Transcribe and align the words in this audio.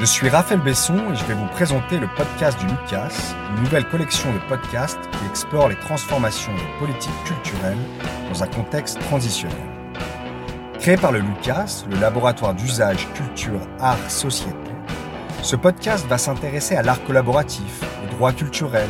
Je 0.00 0.06
suis 0.06 0.30
Raphaël 0.30 0.62
Besson 0.62 0.96
et 1.12 1.14
je 1.14 1.26
vais 1.26 1.34
vous 1.34 1.46
présenter 1.48 1.98
le 1.98 2.08
podcast 2.16 2.58
du 2.58 2.64
Lucas, 2.64 3.12
une 3.50 3.64
nouvelle 3.64 3.86
collection 3.86 4.32
de 4.32 4.38
podcasts 4.48 4.98
qui 5.10 5.26
explore 5.28 5.68
les 5.68 5.76
transformations 5.76 6.54
des 6.54 6.78
politiques 6.78 7.12
culturelles 7.26 7.76
dans 8.32 8.42
un 8.42 8.46
contexte 8.46 8.98
transitionnel. 9.00 9.58
Créé 10.78 10.96
par 10.96 11.12
le 11.12 11.18
Lucas, 11.18 11.84
le 11.90 12.00
laboratoire 12.00 12.54
d'usage 12.54 13.08
culture, 13.12 13.60
art, 13.78 14.10
société, 14.10 14.56
ce 15.42 15.54
podcast 15.54 16.06
va 16.06 16.16
s'intéresser 16.16 16.76
à 16.76 16.82
l'art 16.82 17.04
collaboratif, 17.04 17.82
aux 18.02 18.14
droits 18.14 18.32
culturels, 18.32 18.88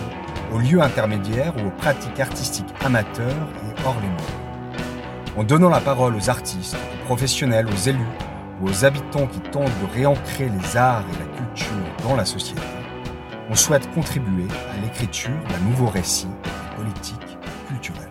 aux 0.54 0.58
lieux 0.58 0.80
intermédiaires 0.80 1.54
ou 1.56 1.66
aux 1.66 1.76
pratiques 1.76 2.20
artistiques 2.20 2.72
amateurs 2.84 3.48
et 3.64 3.82
hors 3.84 4.00
les 4.00 4.06
murs. 4.06 5.36
En 5.36 5.42
donnant 5.42 5.70
la 5.70 5.80
parole 5.80 6.14
aux 6.14 6.30
artistes, 6.30 6.76
aux 6.76 7.04
professionnels, 7.06 7.66
aux 7.66 7.88
élus, 7.88 7.98
aux 8.62 8.84
habitants 8.84 9.26
qui 9.26 9.40
tentent 9.40 9.64
de 9.80 9.94
réancrer 9.94 10.48
les 10.48 10.76
arts 10.76 11.04
et 11.14 11.18
la 11.18 11.36
culture 11.36 11.66
dans 12.02 12.16
la 12.16 12.24
société, 12.24 12.62
on 13.48 13.54
souhaite 13.54 13.90
contribuer 13.92 14.46
à 14.72 14.80
l'écriture 14.82 15.30
d'un 15.48 15.58
nouveau 15.70 15.86
récit 15.86 16.26
des 16.26 16.76
politiques 16.76 17.38
culturelles. 17.68 18.06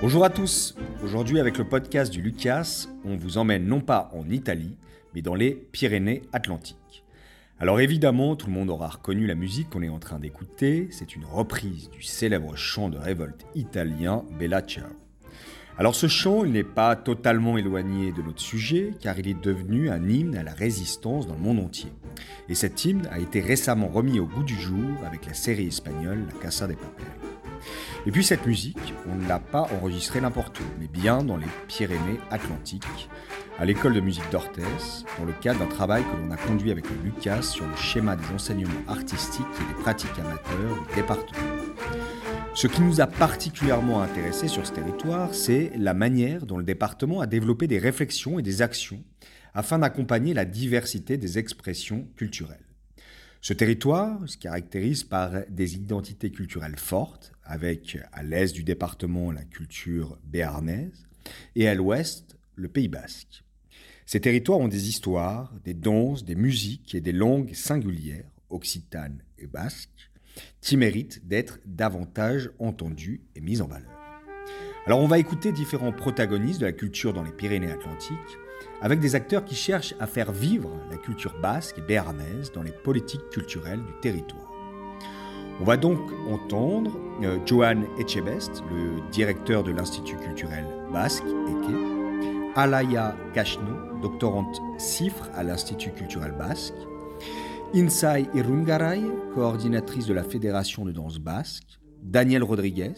Bonjour 0.00 0.24
à 0.24 0.30
tous. 0.30 0.74
Aujourd'hui, 1.02 1.40
avec 1.40 1.58
le 1.58 1.64
podcast 1.64 2.12
du 2.12 2.22
Lucas, 2.22 2.86
on 3.04 3.16
vous 3.16 3.38
emmène 3.38 3.66
non 3.66 3.80
pas 3.80 4.10
en 4.14 4.28
Italie, 4.30 4.76
mais 5.14 5.22
dans 5.22 5.34
les 5.34 5.54
Pyrénées-Atlantiques. 5.72 7.04
Alors 7.60 7.80
évidemment, 7.80 8.34
tout 8.34 8.48
le 8.48 8.52
monde 8.52 8.70
aura 8.70 8.88
reconnu 8.88 9.26
la 9.26 9.34
musique 9.34 9.70
qu'on 9.70 9.82
est 9.82 9.88
en 9.88 10.00
train 10.00 10.18
d'écouter, 10.18 10.88
c'est 10.90 11.14
une 11.14 11.24
reprise 11.24 11.88
du 11.90 12.02
célèbre 12.02 12.56
chant 12.56 12.88
de 12.88 12.98
révolte 12.98 13.46
italien 13.54 14.24
Bella 14.38 14.60
Ciao. 14.60 14.84
Alors 15.76 15.96
ce 15.96 16.06
chant, 16.06 16.44
il 16.44 16.52
n'est 16.52 16.62
pas 16.62 16.94
totalement 16.94 17.58
éloigné 17.58 18.12
de 18.12 18.22
notre 18.22 18.40
sujet, 18.40 18.92
car 19.00 19.18
il 19.18 19.26
est 19.26 19.40
devenu 19.40 19.90
un 19.90 20.08
hymne 20.08 20.36
à 20.36 20.44
la 20.44 20.52
résistance 20.52 21.26
dans 21.26 21.34
le 21.34 21.40
monde 21.40 21.58
entier. 21.58 21.90
Et 22.48 22.54
cet 22.54 22.84
hymne 22.84 23.08
a 23.10 23.18
été 23.18 23.40
récemment 23.40 23.88
remis 23.88 24.20
au 24.20 24.26
goût 24.26 24.44
du 24.44 24.54
jour 24.54 24.90
avec 25.04 25.26
la 25.26 25.34
série 25.34 25.66
espagnole 25.66 26.26
La 26.32 26.40
Casa 26.40 26.68
de 26.68 26.74
Papel. 26.74 27.23
Et 28.06 28.10
puis 28.10 28.22
cette 28.22 28.46
musique, 28.46 28.92
on 29.10 29.14
ne 29.14 29.26
l'a 29.26 29.38
pas 29.38 29.66
enregistrée 29.80 30.20
n'importe 30.20 30.60
où, 30.60 30.64
mais 30.78 30.88
bien 30.88 31.22
dans 31.22 31.38
les 31.38 31.46
Pyrénées-Atlantiques, 31.68 33.08
à 33.58 33.64
l'école 33.64 33.94
de 33.94 34.00
musique 34.00 34.30
d'Orthez, 34.30 34.62
dans 35.18 35.24
le 35.24 35.32
cadre 35.32 35.60
d'un 35.60 35.66
travail 35.66 36.02
que 36.02 36.22
l'on 36.22 36.30
a 36.30 36.36
conduit 36.36 36.70
avec 36.70 36.84
le 36.90 36.96
Lucas 37.02 37.40
sur 37.40 37.66
le 37.66 37.74
schéma 37.76 38.16
des 38.16 38.34
enseignements 38.34 38.82
artistiques 38.88 39.46
et 39.58 39.74
des 39.74 39.80
pratiques 39.80 40.18
amateurs 40.18 40.86
du 40.86 40.94
département. 40.94 41.48
Ce 42.54 42.66
qui 42.66 42.82
nous 42.82 43.00
a 43.00 43.06
particulièrement 43.06 44.02
intéressé 44.02 44.48
sur 44.48 44.66
ce 44.66 44.72
territoire, 44.72 45.34
c'est 45.34 45.72
la 45.76 45.94
manière 45.94 46.44
dont 46.44 46.58
le 46.58 46.64
département 46.64 47.20
a 47.20 47.26
développé 47.26 47.66
des 47.66 47.78
réflexions 47.78 48.38
et 48.38 48.42
des 48.42 48.60
actions 48.60 49.02
afin 49.54 49.78
d'accompagner 49.78 50.34
la 50.34 50.44
diversité 50.44 51.16
des 51.16 51.38
expressions 51.38 52.06
culturelles. 52.16 52.63
Ce 53.46 53.52
territoire 53.52 54.26
se 54.26 54.38
caractérise 54.38 55.04
par 55.04 55.30
des 55.50 55.74
identités 55.74 56.30
culturelles 56.30 56.78
fortes, 56.78 57.30
avec 57.44 57.98
à 58.10 58.22
l'est 58.22 58.54
du 58.54 58.64
département 58.64 59.32
la 59.32 59.44
culture 59.44 60.18
béarnaise 60.24 61.06
et 61.54 61.68
à 61.68 61.74
l'ouest 61.74 62.38
le 62.54 62.68
Pays 62.68 62.88
basque. 62.88 63.44
Ces 64.06 64.20
territoires 64.20 64.60
ont 64.60 64.68
des 64.68 64.88
histoires, 64.88 65.52
des 65.62 65.74
danses, 65.74 66.24
des 66.24 66.36
musiques 66.36 66.94
et 66.94 67.02
des 67.02 67.12
langues 67.12 67.52
singulières, 67.52 68.30
occitanes 68.48 69.22
et 69.36 69.46
basques, 69.46 70.10
qui 70.62 70.78
méritent 70.78 71.28
d'être 71.28 71.58
davantage 71.66 72.50
entendues 72.58 73.20
et 73.36 73.42
mises 73.42 73.60
en 73.60 73.66
valeur. 73.66 73.92
Alors 74.86 75.00
on 75.00 75.06
va 75.06 75.18
écouter 75.18 75.52
différents 75.52 75.92
protagonistes 75.92 76.60
de 76.60 76.66
la 76.66 76.72
culture 76.72 77.12
dans 77.12 77.22
les 77.22 77.32
Pyrénées-Atlantiques, 77.32 78.38
avec 78.84 79.00
des 79.00 79.14
acteurs 79.14 79.46
qui 79.46 79.54
cherchent 79.54 79.94
à 79.98 80.06
faire 80.06 80.30
vivre 80.30 80.70
la 80.90 80.98
culture 80.98 81.34
basque 81.40 81.78
et 81.78 81.80
béarnaise 81.80 82.52
dans 82.52 82.62
les 82.62 82.70
politiques 82.70 83.30
culturelles 83.30 83.82
du 83.82 83.92
territoire. 84.02 84.52
On 85.58 85.64
va 85.64 85.78
donc 85.78 85.98
entendre 86.28 86.90
euh, 87.22 87.38
Johan 87.46 87.84
Echebest, 87.98 88.62
le 88.70 89.00
directeur 89.10 89.62
de 89.62 89.72
l'Institut 89.72 90.16
culturel 90.16 90.66
basque, 90.92 91.24
Eke, 91.24 91.74
Alaya 92.56 93.16
Kachno, 93.32 94.00
doctorante 94.02 94.60
CIFRE 94.76 95.30
à 95.34 95.42
l'Institut 95.42 95.92
culturel 95.92 96.32
basque, 96.32 96.74
Insai 97.74 98.26
Irungaray, 98.34 99.02
coordinatrice 99.34 100.06
de 100.06 100.12
la 100.12 100.24
Fédération 100.24 100.84
de 100.84 100.92
danse 100.92 101.18
basque, 101.18 101.80
Daniel 102.02 102.42
Rodriguez, 102.42 102.92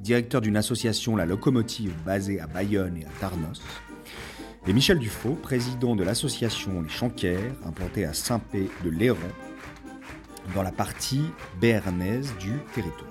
directeur 0.00 0.40
d'une 0.40 0.56
association 0.56 1.14
La 1.14 1.26
Locomotive 1.26 1.92
basée 2.06 2.40
à 2.40 2.46
Bayonne 2.46 2.96
et 2.96 3.04
à 3.04 3.10
Tarnos, 3.20 3.60
et 4.68 4.72
Michel 4.72 4.98
Dufaux, 4.98 5.38
président 5.40 5.94
de 5.94 6.02
l'association 6.02 6.82
Les 6.82 6.88
Chanquères, 6.88 7.52
implantée 7.64 8.04
à 8.04 8.12
Saint-Pé 8.12 8.68
de 8.84 8.90
Léron, 8.90 9.18
dans 10.54 10.62
la 10.62 10.72
partie 10.72 11.22
béarnaise 11.60 12.34
du 12.40 12.52
territoire. 12.74 13.10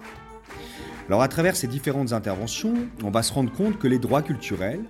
Alors 1.07 1.21
à 1.21 1.27
travers 1.29 1.55
ces 1.55 1.67
différentes 1.67 2.11
interventions, 2.11 2.73
on 3.03 3.09
va 3.09 3.23
se 3.23 3.31
rendre 3.31 3.53
compte 3.53 3.79
que 3.79 3.87
les 3.87 3.99
droits 3.99 4.21
culturels, 4.21 4.83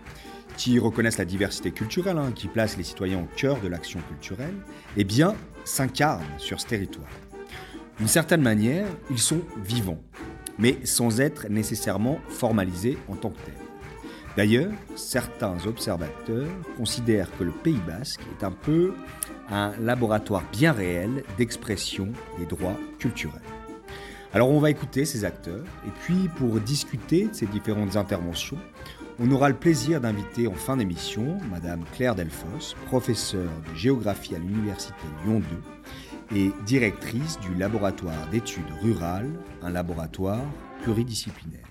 qui 0.57 0.79
reconnaissent 0.79 1.19
la 1.19 1.25
diversité 1.25 1.71
culturelle, 1.71 2.17
hein, 2.17 2.31
qui 2.33 2.47
placent 2.47 2.77
les 2.77 2.83
citoyens 2.83 3.19
au 3.19 3.27
cœur 3.35 3.59
de 3.61 3.67
l'action 3.67 3.99
culturelle, 4.07 4.55
eh 4.97 5.03
bien, 5.03 5.35
s'incarnent 5.65 6.23
sur 6.37 6.59
ce 6.59 6.65
territoire. 6.65 7.09
D'une 7.99 8.07
certaine 8.07 8.41
manière, 8.41 8.87
ils 9.11 9.19
sont 9.19 9.41
vivants, 9.63 10.01
mais 10.57 10.79
sans 10.83 11.19
être 11.19 11.47
nécessairement 11.49 12.19
formalisés 12.29 12.97
en 13.07 13.15
tant 13.15 13.29
que 13.29 13.41
tels. 13.41 13.64
D'ailleurs, 14.35 14.71
certains 14.95 15.55
observateurs 15.65 16.49
considèrent 16.77 17.29
que 17.37 17.45
le 17.45 17.51
Pays 17.51 17.79
basque 17.87 18.21
est 18.37 18.43
un 18.43 18.51
peu 18.51 18.93
un 19.49 19.71
laboratoire 19.79 20.43
bien 20.51 20.73
réel 20.73 21.23
d'expression 21.37 22.09
des 22.37 22.45
droits 22.45 22.77
culturels. 22.99 23.41
Alors 24.33 24.49
on 24.49 24.59
va 24.59 24.69
écouter 24.69 25.05
ces 25.05 25.23
acteurs, 25.23 25.63
et 25.87 25.91
puis 26.01 26.27
pour 26.35 26.59
discuter 26.59 27.27
de 27.27 27.33
ces 27.33 27.45
différentes 27.45 27.95
interventions, 27.95 28.57
on 29.17 29.31
aura 29.31 29.47
le 29.47 29.55
plaisir 29.55 30.01
d'inviter 30.01 30.47
en 30.47 30.53
fin 30.53 30.75
d'émission 30.75 31.37
Madame 31.49 31.85
Claire 31.93 32.15
Delfos, 32.15 32.75
professeure 32.87 33.51
de 33.69 33.75
géographie 33.77 34.35
à 34.35 34.39
l'Université 34.39 34.95
Lyon 35.23 35.41
2 36.31 36.37
et 36.37 36.51
directrice 36.65 37.39
du 37.39 37.53
laboratoire 37.55 38.27
d'études 38.29 38.65
rurales, 38.81 39.31
un 39.61 39.69
laboratoire 39.69 40.41
pluridisciplinaire. 40.83 41.61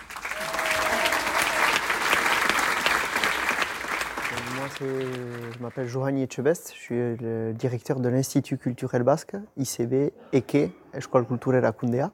Moi, 4.56 4.63
je 4.80 5.62
m'appelle 5.62 5.86
Johanny 5.86 6.22
Echebest, 6.24 6.72
je 6.74 6.78
suis 6.78 6.96
le 6.96 7.52
directeur 7.52 8.00
de 8.00 8.08
l'Institut 8.08 8.58
culturel 8.58 9.02
basque, 9.02 9.36
ICB, 9.56 10.12
EKE, 10.32 10.70
École 10.94 11.26
culturelle 11.26 11.64
Acundea. 11.64 12.10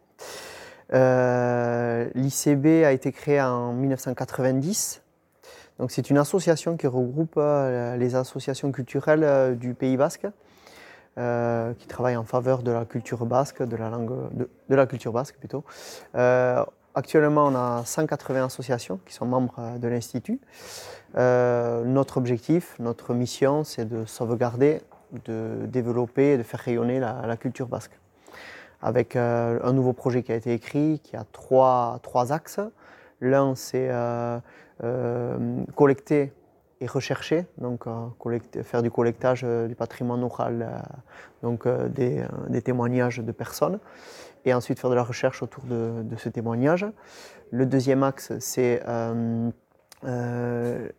Euh, 0.93 2.09
L'ICB 2.15 2.85
a 2.85 2.93
été 2.93 3.13
créé 3.13 3.41
en 3.41 3.73
1990 3.73 5.03
c'est 5.89 6.11
une 6.11 6.19
association 6.19 6.77
qui 6.77 6.87
regroupe 6.87 7.35
euh, 7.37 7.97
les 7.97 8.15
associations 8.15 8.71
culturelles 8.73 9.25
euh, 9.25 9.55
du 9.55 9.75
Pays 9.75 9.97
Basque, 9.97 10.27
euh, 11.19 11.73
qui 11.75 11.87
travaillent 11.87 12.17
en 12.17 12.25
faveur 12.25 12.63
de 12.63 12.71
la 12.71 12.85
culture 12.85 13.25
basque, 13.27 13.63
de 13.63 13.77
la 13.77 13.89
langue, 13.89 14.13
de, 14.33 14.75
la 14.75 14.87
culture 14.87 15.13
basque 15.13 15.37
plutôt. 15.37 15.65
Actuellement, 17.01 17.47
on 17.47 17.55
a 17.55 17.83
180 17.85 18.45
associations 18.45 19.01
qui 19.07 19.15
sont 19.15 19.27
membres 19.27 19.79
de 19.79 19.89
l'institut. 19.89 20.39
notre 21.17 22.19
objectif, 22.19 22.77
notre 22.79 23.15
mission, 23.15 23.65
c'est 23.65 23.87
de 23.87 24.05
sauvegarder, 24.05 24.83
de 25.25 25.67
développer, 25.67 26.37
de 26.37 26.43
faire 26.43 26.61
rayonner 26.61 27.01
la, 27.01 27.37
culture 27.37 27.67
basque. 27.67 27.99
Avec 28.83 29.17
un 29.17 29.73
nouveau 29.73 29.93
projet 29.93 30.23
qui 30.23 30.31
a 30.31 30.37
été 30.37 30.53
écrit, 30.53 31.01
qui 31.03 31.17
a 31.17 31.25
trois, 31.33 32.01
axes. 32.31 32.61
L'un, 33.21 33.55
c'est 33.55 33.89
euh, 34.83 35.65
collecter 35.77 36.33
et 36.81 36.87
rechercher, 36.87 37.47
donc 37.59 37.87
euh, 37.87 38.63
faire 38.63 38.83
du 38.83 38.91
collectage 38.91 39.43
euh, 39.45 39.69
du 39.69 39.75
patrimoine 39.75 40.23
oral, 40.23 40.83
donc 41.43 41.67
des, 41.69 42.25
témoignages 42.63 43.19
de 43.19 43.33
personnes, 43.33 43.79
et 44.45 44.55
ensuite 44.55 44.79
faire 44.79 44.91
de 44.91 44.95
la 44.95 45.03
recherche 45.03 45.43
autour 45.43 45.65
de, 45.65 46.03
ce 46.17 46.29
témoignage. 46.29 46.87
Le 47.51 47.67
deuxième 47.67 48.03
axe, 48.03 48.33
c'est 48.39 48.83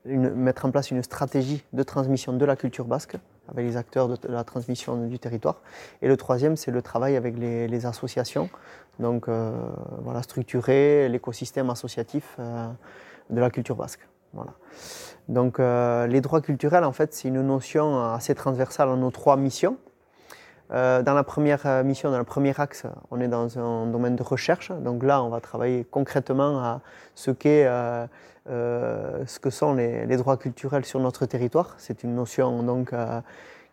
mettre 0.06 0.66
en 0.66 0.72
place 0.72 0.92
une 0.92 1.02
stratégie 1.02 1.64
de 1.74 1.84
transmission 1.84 2.34
de 2.34 2.46
la 2.46 2.56
culture 2.56 2.86
basque 2.86 3.18
avec 3.48 3.66
les 3.66 3.76
acteurs 3.76 4.08
de 4.08 4.18
la 4.28 4.44
transmission 4.44 5.08
du 5.08 5.18
territoire. 5.18 5.62
Et 6.02 6.08
le 6.08 6.16
troisième, 6.18 6.56
c'est 6.56 6.72
le 6.72 6.82
travail 6.82 7.16
avec 7.16 7.38
les, 7.38 7.86
associations, 7.86 8.50
donc 9.00 9.28
structurer 10.22 11.10
l'écosystème 11.10 11.70
associatif 11.70 12.38
de 13.30 13.40
la 13.40 13.50
culture 13.50 13.76
basque. 13.76 14.11
Donc 15.28 15.60
euh, 15.60 16.08
les 16.08 16.22
droits 16.22 16.42
culturels, 16.42 16.84
en 16.84 16.92
fait, 16.92 17.14
c'est 17.14 17.28
une 17.28 17.42
notion 17.42 18.04
assez 18.14 18.36
transversale 18.36 18.90
à 18.90 18.96
nos 18.96 19.12
trois 19.12 19.38
missions. 19.38 19.78
dans 20.70 21.04
la 21.14 21.24
première 21.24 21.84
mission, 21.84 22.12
dans 22.12 22.18
le 22.18 22.24
premier 22.24 22.54
axe, 22.58 22.86
on 23.12 23.20
est 23.20 23.28
dans 23.28 23.60
un 23.60 23.88
domaine 23.88 24.16
de 24.16 24.24
recherche. 24.24 24.72
Donc 24.72 25.04
là, 25.04 25.22
on 25.22 25.30
va 25.30 25.42
travailler 25.42 25.86
concrètement 25.90 26.60
à 26.60 26.82
ce, 27.16 27.32
qu'est, 27.32 27.66
ce 28.46 29.40
que 29.40 29.50
sont 29.50 29.74
les, 29.74 30.06
les, 30.06 30.18
droits 30.18 30.38
culturels 30.38 30.86
sur 30.86 31.00
notre 31.00 31.26
territoire. 31.26 31.76
C'est 31.78 32.04
une 32.04 32.16
notion 32.16 32.64
donc, 32.64 32.94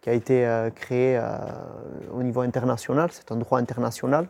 qui 0.01 0.11
a 0.11 0.13
été 0.13 0.45
créée 0.75 1.21
au 2.13 2.23
niveau 2.25 2.41
international. 2.41 3.11
C'est 3.13 3.31
un 3.31 3.37
droit 3.37 3.61
international. 3.61 4.27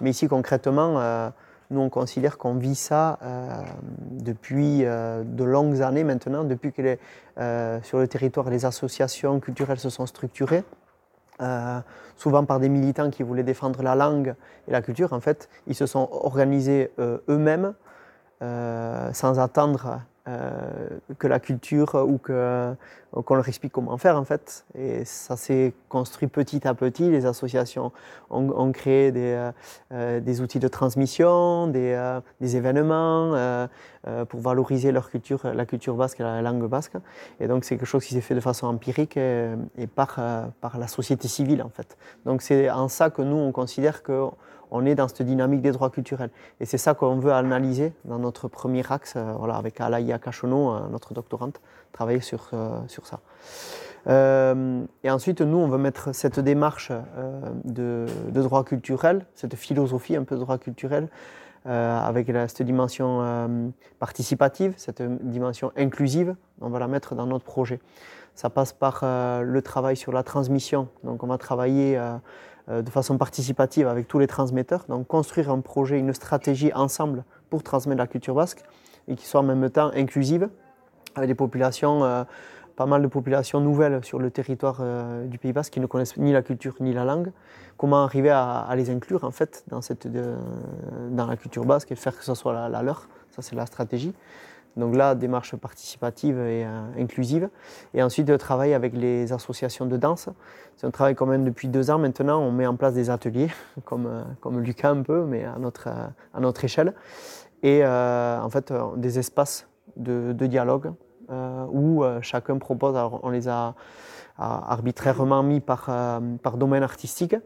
Mais 0.00 0.10
ici, 0.10 0.28
concrètement, 0.28 1.32
nous, 1.72 1.80
on 1.80 1.88
considère 1.88 2.38
qu'on 2.38 2.54
vit 2.54 2.74
ça 2.74 3.18
euh, 3.22 3.48
depuis 4.10 4.84
euh, 4.84 5.24
de 5.24 5.44
longues 5.44 5.82
années 5.82 6.04
maintenant, 6.04 6.44
depuis 6.44 6.72
que 6.72 6.98
euh, 7.38 7.80
sur 7.82 7.98
le 7.98 8.06
territoire, 8.06 8.50
les 8.50 8.64
associations 8.64 9.40
culturelles 9.40 9.78
se 9.78 9.90
sont 9.90 10.06
structurées. 10.06 10.64
souvent 12.16 12.44
par 12.44 12.60
des 12.60 12.68
militants 12.68 13.10
qui 13.10 13.24
voulaient 13.24 13.42
défendre 13.42 13.82
la 13.82 13.96
langue 13.96 14.34
et 14.68 14.70
la 14.70 14.80
culture, 14.80 15.12
en 15.12 15.20
fait, 15.20 15.48
ils 15.66 15.74
se 15.74 15.86
sont 15.86 16.08
organisés 16.12 16.92
eux-mêmes 16.98 17.74
sans 19.12 19.40
attendre 19.40 20.02
euh, 20.28 20.88
que 21.18 21.26
la 21.26 21.40
culture 21.40 21.96
ou 21.96 22.16
que, 22.16 22.74
qu'on 23.10 23.34
leur 23.34 23.48
explique 23.48 23.72
comment 23.72 23.98
faire 23.98 24.16
en 24.16 24.24
fait. 24.24 24.64
Et 24.78 25.04
ça 25.04 25.36
s'est 25.36 25.74
construit 25.88 26.28
petit 26.28 26.64
à 26.68 26.74
petit. 26.74 27.10
Les 27.10 27.26
associations 27.26 27.90
ont, 28.30 28.70
créé 28.70 29.10
des, 29.10 29.32
euh, 29.32 29.52
euh, 29.90 30.20
des, 30.20 30.40
outils 30.40 30.60
de 30.60 30.68
transmission, 30.68 31.66
des, 31.66 31.96
événements 32.40 33.66
pour 34.28 34.40
valoriser 34.40 34.92
leur 34.92 35.10
culture, 35.10 35.40
la 35.52 35.66
culture 35.66 35.96
basque 35.96 36.20
et 36.20 36.22
la 36.22 36.40
langue 36.40 36.68
basque. 36.68 36.94
Et 37.40 37.48
donc 37.48 37.64
c'est 37.64 37.76
quelque 37.76 37.86
chose 37.86 38.04
qui 38.04 38.14
s'est 38.14 38.20
fait 38.20 38.36
de 38.36 38.40
façon 38.40 38.68
empirique 38.68 39.16
et, 39.16 39.50
et 39.76 39.88
par, 39.88 40.20
par 40.60 40.78
la 40.78 40.86
société 40.86 41.26
civile 41.26 41.64
en 41.64 41.68
fait. 41.68 41.96
Donc 42.26 42.42
c'est 42.42 42.70
en 42.70 42.86
ça 42.86 43.10
que 43.10 43.22
nous 43.22 43.38
on 43.38 43.50
considère 43.50 44.04
que 44.04 44.28
on 44.72 44.86
est 44.86 44.94
dans 44.94 45.06
cette 45.06 45.22
dynamique 45.22 45.60
des 45.60 45.70
droits 45.70 45.90
culturels. 45.90 46.30
Et 46.58 46.66
c'est 46.66 46.78
ça 46.78 46.94
qu'on 46.94 47.16
veut 47.16 47.32
analyser 47.32 47.92
dans 48.04 48.18
notre 48.18 48.48
premier 48.48 48.82
axe, 48.90 49.14
euh, 49.16 49.34
voilà, 49.38 49.54
avec 49.54 49.80
Alaïa 49.80 50.18
Cachono, 50.18 50.72
euh, 50.72 50.80
notre 50.90 51.14
doctorante, 51.14 51.60
travailler 51.92 52.20
sur, 52.20 52.48
euh, 52.54 52.80
sur 52.88 53.04
ça. 53.06 53.20
et 54.08 55.10
ensuite, 55.10 55.42
nous, 55.42 55.58
on 55.58 55.68
veut 55.68 55.78
mettre 55.78 56.12
cette 56.12 56.40
démarche 56.40 56.90
de, 57.64 58.06
de, 58.32 58.42
droit 58.42 58.64
culturel, 58.64 59.26
cette 59.36 59.54
philosophie 59.54 60.16
un 60.16 60.24
peu 60.24 60.34
de 60.34 60.40
droit 60.40 60.58
culturel, 60.58 61.08
avec 61.64 62.26
cette 62.48 62.62
dimension 62.62 63.72
participative, 64.00 64.74
cette 64.76 65.02
dimension 65.24 65.70
inclusive, 65.76 66.34
on 66.60 66.68
va 66.68 66.80
la 66.80 66.88
mettre 66.88 67.14
dans 67.14 67.26
notre 67.26 67.44
projet. 67.44 67.78
Ça 68.34 68.50
passe 68.50 68.72
par 68.72 69.04
le 69.04 69.62
travail 69.62 69.96
sur 69.96 70.10
la 70.10 70.24
transmission. 70.24 70.88
Donc, 71.04 71.22
on 71.22 71.28
va 71.28 71.38
travailler 71.38 71.96
de 72.68 72.90
façon 72.90 73.18
participative 73.18 73.88
avec 73.88 74.06
tous 74.08 74.18
les 74.18 74.26
transmetteurs. 74.26 74.84
Donc 74.88 75.06
construire 75.06 75.50
un 75.50 75.60
projet, 75.60 75.98
une 75.98 76.12
stratégie 76.12 76.72
ensemble 76.74 77.24
pour 77.50 77.62
transmettre 77.62 77.98
la 77.98 78.06
culture 78.06 78.34
basque 78.34 78.62
et 79.08 79.14
qui 79.14 79.26
soit 79.26 79.40
en 79.40 79.44
même 79.44 79.68
temps 79.70 79.90
inclusive 79.94 80.48
avec 81.14 81.28
des 81.28 81.34
populations, 81.34 82.04
euh, 82.04 82.24
pas 82.76 82.86
mal 82.86 83.02
de 83.02 83.06
populations 83.06 83.60
nouvelles 83.60 84.02
sur 84.04 84.18
le 84.18 84.30
territoire 84.30 84.78
euh, 84.80 85.26
du 85.26 85.38
Pays 85.38 85.52
basque 85.52 85.72
qui 85.72 85.80
ne 85.80 85.86
connaissent 85.86 86.16
ni 86.16 86.32
la 86.32 86.42
culture 86.42 86.74
ni 86.80 86.92
la 86.92 87.04
langue. 87.04 87.32
Comment 87.76 88.04
arriver 88.04 88.30
à, 88.30 88.66
les 88.76 88.90
inclure 88.90 89.24
en 89.24 89.30
fait 89.30 89.64
dans, 89.68 89.80
cette, 89.80 90.06
dans 90.06 91.26
la 91.26 91.36
culture 91.36 91.64
basque 91.64 91.92
et 91.92 91.96
faire 91.96 92.16
que 92.16 92.24
ce 92.24 92.34
soit 92.34 92.68
la 92.68 92.82
leur? 92.82 93.08
Ça 93.30 93.42
c'est 93.42 93.56
la 93.56 93.66
stratégie. 93.66 94.14
Donc 94.76 94.96
là, 94.96 95.14
démarche 95.14 95.54
participative 95.56 96.38
et 96.38 96.64
euh, 96.64 96.80
inclusive. 96.98 97.50
Et 97.94 98.02
ensuite, 98.02 98.28
le 98.28 98.38
travail 98.38 98.72
avec 98.74 98.94
les 98.94 99.32
associations 99.32 99.86
de 99.86 99.96
danse. 99.96 100.28
C'est 100.76 100.86
un 100.86 100.90
travail 100.90 101.14
quand 101.14 101.26
même 101.26 101.44
depuis 101.44 101.68
deux 101.68 101.90
ans 101.90 101.98
maintenant. 101.98 102.40
On 102.40 102.52
met 102.52 102.66
en 102.66 102.76
place 102.76 102.94
des 102.94 103.10
ateliers, 103.10 103.48
comme, 103.84 104.06
euh, 104.06 104.22
comme 104.40 104.60
Lucas 104.60 104.90
un 104.90 105.02
peu, 105.02 105.24
mais 105.24 105.44
à 105.44 105.58
notre, 105.58 105.88
euh, 105.88 106.06
à 106.34 106.40
notre 106.40 106.64
échelle. 106.64 106.94
Et 107.62 107.86
en 107.86 108.48
fait, 108.50 108.74
des 108.96 109.20
espaces 109.20 109.68
de, 109.96 110.32
dialogue 110.32 110.90
où 111.70 112.02
chacun 112.20 112.58
propose, 112.58 112.96
alors 112.96 113.20
on 113.22 113.30
les 113.30 113.46
a 113.46 113.76
arbitrairement 114.36 115.44
mis 115.44 115.60
par, 115.60 115.88
par 116.42 116.56
domaine 116.56 116.82
artistique, 116.82 117.36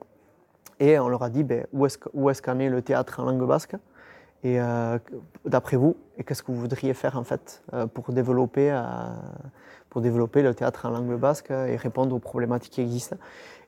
et 0.81 0.99
on 0.99 1.11
leur 1.11 1.22
a 1.22 1.29
dit 1.29 1.44
ben, 1.44 1.67
où 1.75 1.84
est-ce 1.84 2.40
qu'en 2.40 2.58
est 2.58 2.70
le 2.70 2.81
théâtre 2.81 3.20
en 3.20 3.25
langue 3.25 3.46
basque? 3.46 3.76
Et 4.46 4.60
euh, 4.60 4.96
d'après 5.44 5.76
vous, 5.76 5.96
qu'est-ce 6.25 6.44
que 6.44 6.52
vous 6.52 6.60
voudriez 6.60 6.94
faire 6.94 7.19
en 7.19 7.25
fait 7.25 7.64
euh, 7.72 7.88
pour 7.88 8.12
développer, 8.12 8.70
euh, 8.70 8.81
pour 9.90 10.00
développer 10.02 10.40
le 10.40 10.54
théâtre 10.54 10.87
en 10.87 10.90
langue 10.90 11.19
basque 11.19 11.50
et 11.50 11.75
répondre 11.75 12.14
aux 12.14 12.20
problématiques 12.20 12.75
qui 12.75 12.81
existent? 12.81 13.16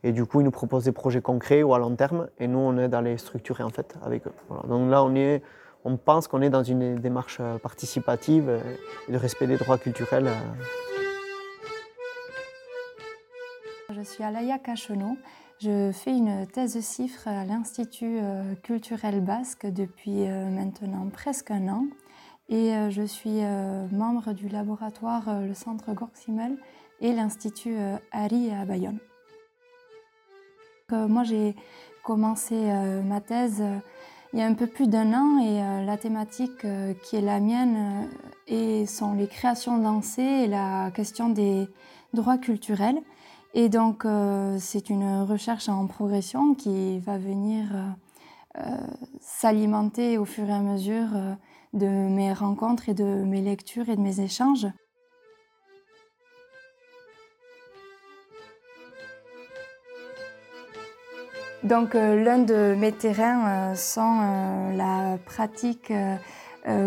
Et 0.04 0.12
du 0.12 0.24
coup, 0.24 0.40
ils 0.40 0.44
nous 0.44 0.52
proposent 0.52 0.84
des 0.84 0.92
projets 0.92 1.20
concrets 1.20 1.64
ou 1.64 1.74
à 1.74 1.80
long 1.80 1.96
terme, 1.96 2.28
et 2.38 2.46
nous, 2.46 2.60
on 2.60 2.78
est 2.78 2.86
dans 2.86 3.00
les 3.00 3.18
structurer 3.18 3.64
en 3.64 3.70
fait 3.70 3.96
avec 4.04 4.24
eux. 4.28 4.32
Donc 4.68 4.88
là, 4.88 5.02
on 5.02 5.16
est, 5.16 5.42
on 5.84 5.96
pense 5.96 6.28
qu'on 6.28 6.42
est 6.42 6.50
dans 6.50 6.62
une 6.62 7.00
démarche 7.00 7.40
participative 7.60 8.60
de 9.08 9.16
respect 9.16 9.48
des 9.48 9.56
droits 9.56 9.78
culturels. 9.78 10.30
Je 13.92 14.02
suis 14.02 14.22
Alaya 14.22 14.58
Cachenot. 14.58 15.16
Je 15.60 15.90
fais 15.90 16.12
une 16.12 16.46
thèse 16.46 16.76
de 16.76 16.80
chiffres 16.80 17.26
à 17.26 17.44
l'Institut 17.44 18.18
euh, 18.22 18.54
culturel 18.62 19.20
basque 19.20 19.66
depuis 19.66 20.28
euh, 20.28 20.48
maintenant 20.48 21.08
presque 21.12 21.50
un 21.50 21.66
an 21.66 21.86
et 22.48 22.76
euh, 22.76 22.90
je 22.90 23.02
suis 23.02 23.40
membre 23.90 24.34
du 24.34 24.48
laboratoire 24.48 25.40
le 25.40 25.54
Centre 25.54 25.92
Gorximel 25.94 26.56
et 27.00 27.12
l'Institut 27.12 27.76
Ari 28.12 28.52
à 28.52 28.64
Bayonne. 28.66 28.98
Moi 30.92 31.24
j'ai 31.24 31.56
commencé 32.04 32.54
ma 33.04 33.20
thèse 33.20 33.62
il 34.32 34.38
y 34.38 34.42
a 34.42 34.46
un 34.46 34.54
peu 34.54 34.66
plus 34.66 34.88
d'un 34.88 35.12
an 35.12 35.38
et 35.38 35.84
la 35.84 35.96
thématique 35.96 36.66
qui 37.02 37.16
est 37.16 37.20
la 37.20 37.40
mienne 37.40 38.08
sont 38.86 39.12
les 39.14 39.26
créations 39.26 39.78
dansées 39.78 40.22
et 40.22 40.46
la 40.46 40.90
question 40.92 41.28
des 41.28 41.68
droits 42.14 42.38
culturels. 42.38 43.02
Et 43.54 43.68
donc, 43.68 44.04
euh, 44.04 44.58
c'est 44.60 44.90
une 44.90 45.22
recherche 45.22 45.68
en 45.68 45.86
progression 45.86 46.54
qui 46.54 46.98
va 47.00 47.16
venir 47.16 47.64
euh, 47.74 48.60
euh, 48.60 48.76
s'alimenter 49.20 50.18
au 50.18 50.24
fur 50.24 50.48
et 50.48 50.52
à 50.52 50.60
mesure 50.60 51.08
de 51.72 51.86
mes 51.86 52.32
rencontres 52.32 52.88
et 52.88 52.94
de 52.94 53.04
mes 53.04 53.40
lectures 53.40 53.88
et 53.88 53.96
de 53.96 54.00
mes 54.00 54.20
échanges. 54.20 54.66
Donc, 61.64 61.94
l'un 61.94 62.38
de 62.38 62.74
mes 62.78 62.92
terrains 62.92 63.74
sont 63.74 64.70
la 64.76 65.18
pratique 65.26 65.92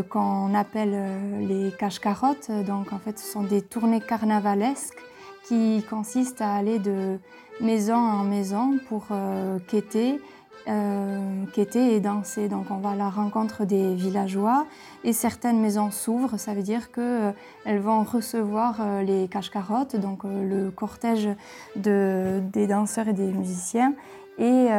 qu'on 0.09 0.55
appelle 0.55 1.47
les 1.47 1.71
cache-carottes. 1.77 2.49
Donc, 2.65 2.93
en 2.93 2.99
fait, 2.99 3.19
ce 3.19 3.31
sont 3.31 3.43
des 3.43 3.61
tournées 3.61 4.01
carnavalesques 4.01 4.97
qui 5.43 5.83
consiste 5.89 6.41
à 6.41 6.53
aller 6.53 6.79
de 6.79 7.19
maison 7.61 7.95
en 7.95 8.23
maison 8.23 8.77
pour 8.87 9.07
euh, 9.11 9.59
quêter, 9.67 10.19
euh, 10.67 11.45
quêter 11.53 11.95
et 11.95 11.99
danser. 11.99 12.47
Donc 12.47 12.65
on 12.71 12.77
va 12.77 12.91
à 12.91 12.95
la 12.95 13.09
rencontre 13.09 13.65
des 13.65 13.93
villageois 13.93 14.65
et 15.03 15.13
certaines 15.13 15.59
maisons 15.59 15.91
s'ouvrent, 15.91 16.37
ça 16.37 16.53
veut 16.53 16.63
dire 16.63 16.91
qu'elles 16.91 17.33
euh, 17.67 17.79
vont 17.79 18.03
recevoir 18.03 18.81
les 19.03 19.27
cache-carottes, 19.27 19.95
donc 19.95 20.23
le 20.23 20.69
cortège 20.71 21.29
de, 21.75 22.41
des 22.53 22.67
danseurs 22.67 23.07
et 23.07 23.13
des 23.13 23.31
musiciens. 23.31 23.93
Et, 24.39 24.69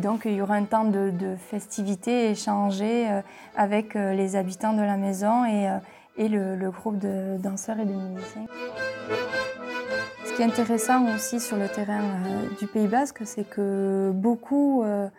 donc 0.00 0.22
il 0.26 0.32
y 0.32 0.42
aura 0.42 0.54
un 0.54 0.64
temps 0.64 0.84
de, 0.84 1.10
de 1.10 1.34
festivité 1.36 2.30
échangé 2.30 3.06
avec 3.56 3.94
les 3.94 4.36
habitants 4.36 4.74
de 4.74 4.82
la 4.82 4.98
maison 4.98 5.46
et, 5.46 5.70
et 6.18 6.28
le, 6.28 6.70
groupe 6.70 6.98
de 6.98 7.38
danseurs 7.38 7.78
et 7.80 7.86
de 7.86 7.92
musiciens 7.92 8.46
qui 10.40 10.44
est 10.44 10.48
intéressant 10.48 11.14
aussi 11.14 11.38
sur 11.38 11.58
le 11.58 11.68
terrain 11.68 12.00
euh, 12.00 12.48
du 12.58 12.66
Pays 12.66 12.86
Basque, 12.86 13.26
c'est 13.26 13.44
que 13.44 14.10
beaucoup, 14.14 14.82
euh, 14.82 15.10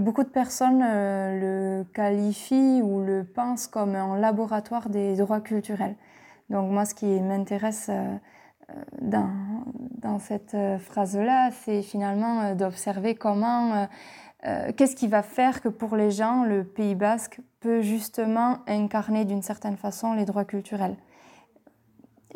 beaucoup 0.00 0.22
de 0.22 0.28
personnes 0.28 0.82
euh, 0.86 1.80
le 1.80 1.84
qualifient 1.94 2.82
ou 2.82 3.00
le 3.00 3.24
pensent 3.24 3.68
comme 3.68 3.94
un 3.94 4.18
laboratoire 4.18 4.90
des 4.90 5.16
droits 5.16 5.40
culturels. 5.40 5.96
Donc 6.50 6.70
moi, 6.70 6.84
ce 6.84 6.94
qui 6.94 7.06
m'intéresse 7.06 7.90
dans, 9.00 9.30
dans, 10.02 10.18
cette 10.18 10.56
phrase-là, 10.78 11.52
c'est 11.52 11.80
finalement 11.80 12.54
d'observer 12.54 13.14
comment, 13.14 13.88
qu'est-ce 14.76 14.94
qui 14.94 15.08
va 15.08 15.22
faire 15.22 15.62
que 15.62 15.68
pour 15.68 15.96
les 15.96 16.10
gens, 16.10 16.44
le 16.44 16.64
Pays 16.64 16.94
Basque 16.94 17.40
peut 17.60 17.80
justement 17.80 18.58
incarner 18.66 19.24
d'une 19.24 19.42
certaine 19.42 19.78
façon 19.78 20.12
les 20.12 20.26
droits 20.26 20.44
culturels. 20.44 20.96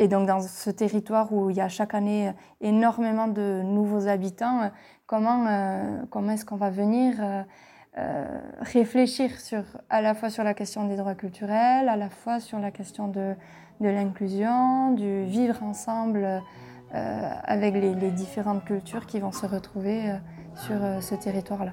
Et 0.01 0.09
donc 0.09 0.27
dans 0.27 0.41
ce 0.41 0.71
territoire 0.71 1.31
où 1.31 1.51
il 1.51 1.57
y 1.57 1.61
a 1.61 1.69
chaque 1.69 1.93
année 1.93 2.33
énormément 2.63 3.29
de 3.29 3.61
nouveaux 3.63 4.09
habitants, 4.09 4.63
euh, 4.63 4.69
comment, 5.07 5.47
euh, 5.47 6.03
comment 6.09 6.33
est-ce 6.33 6.47
qu'on 6.47 6.57
va 6.57 6.71
venir 6.71 7.17
euh, 7.99 8.41
réfléchir 8.61 9.39
sur, 9.39 9.63
à 9.91 10.01
la 10.01 10.15
fois 10.15 10.31
sur 10.31 10.43
la 10.43 10.55
question 10.55 10.85
des 10.85 10.97
droits 10.97 11.15
culturels, 11.15 11.91
à 11.91 11.97
la 11.97 12.09
fois 12.09 12.41
sur 12.41 12.59
la 12.59 12.71
question 12.71 13.09
de, 13.09 13.35
de 13.81 13.89
l'inclusion, 13.89 14.93
du 14.93 15.25
vivre 15.25 15.63
ensemble 15.63 16.43
avec 16.93 17.75
les, 17.75 18.11
différentes 18.11 18.65
cultures 18.65 19.07
qui 19.07 19.21
vont 19.21 19.31
se 19.31 19.47
retrouver 19.47 20.13
sur 20.57 20.81
ce 21.01 21.15
territoire-là. 21.15 21.73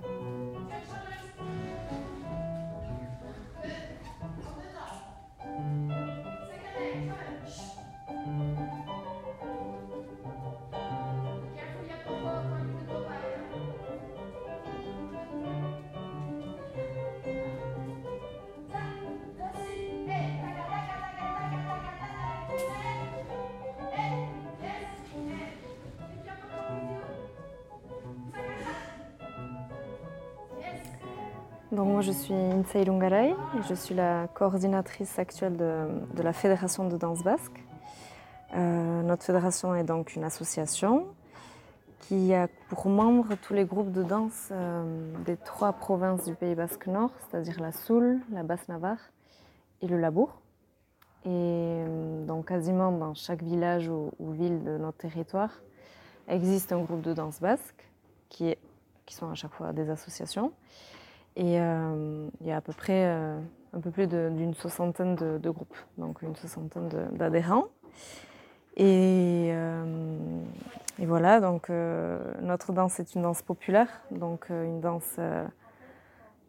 Donc 31.77 31.89
moi 31.89 32.01
je 32.01 32.11
suis 32.11 32.33
Insei 32.33 32.83
Lungaray 32.85 33.35
je 33.69 33.75
suis 33.75 33.93
la 33.93 34.27
coordinatrice 34.33 35.19
actuelle 35.19 35.57
de, 35.57 36.23
la 36.23 36.33
Fédération 36.33 36.89
de 36.89 36.97
danse 36.97 37.21
basque. 37.21 37.63
Euh, 38.55 39.03
notre 39.03 39.21
fédération 39.23 39.75
est 39.75 39.83
donc 39.83 40.15
une 40.15 40.23
association 40.23 41.05
qui 41.99 42.33
a 42.33 42.47
pour 42.69 42.87
membres 42.87 43.35
tous 43.43 43.53
les 43.53 43.65
groupes 43.65 43.91
de 43.91 44.01
danse 44.01 44.49
euh, 44.49 45.13
des 45.27 45.37
trois 45.37 45.71
provinces 45.71 46.25
du 46.25 46.33
Pays 46.33 46.55
basque 46.55 46.87
nord, 46.87 47.11
c'est-à-dire 47.29 47.59
la 47.59 47.71
Soule, 47.71 48.21
la 48.31 48.41
Basse-Navarre 48.41 49.11
et 49.83 49.87
le 49.87 49.99
Labour. 49.99 50.41
Et 51.25 51.29
euh, 51.29 52.25
donc 52.25 52.47
quasiment 52.47 52.91
dans 52.91 53.13
chaque 53.13 53.43
village 53.43 53.87
ou, 53.87 54.11
ville 54.31 54.63
de 54.63 54.79
notre 54.79 54.97
territoire 54.97 55.51
existe 56.27 56.71
un 56.71 56.79
groupe 56.79 57.01
de 57.01 57.13
danse 57.13 57.39
basque 57.39 57.87
qui, 58.29 58.47
est, 58.47 58.57
qui 59.05 59.13
sont 59.13 59.29
à 59.29 59.35
chaque 59.35 59.53
fois 59.53 59.73
des 59.73 59.91
associations. 59.91 60.51
Et 61.37 61.61
euh, 61.61 62.27
il 62.41 62.47
y 62.47 62.51
a 62.51 62.57
à 62.57 62.61
peu 62.61 62.73
près 62.73 63.05
euh, 63.05 63.39
un 63.71 63.79
peu 63.79 63.91
plus 63.91 64.07
d'une 64.07 64.55
soixantaine 64.55 65.15
de, 65.15 65.49
groupes, 65.51 65.77
donc 65.99 66.23
une 66.23 66.35
soixantaine 66.35 66.89
d'adhérents. 67.11 67.65
Et, 68.75 69.49
euh, 69.51 70.41
et, 70.97 71.05
voilà, 71.05 71.39
donc 71.39 71.69
notre 72.41 72.73
danse 72.73 72.99
est 72.99 73.13
une 73.13 73.21
danse 73.21 73.43
populaire, 73.43 73.87
donc 74.09 74.49
une 74.49 74.81
danse 74.81 75.19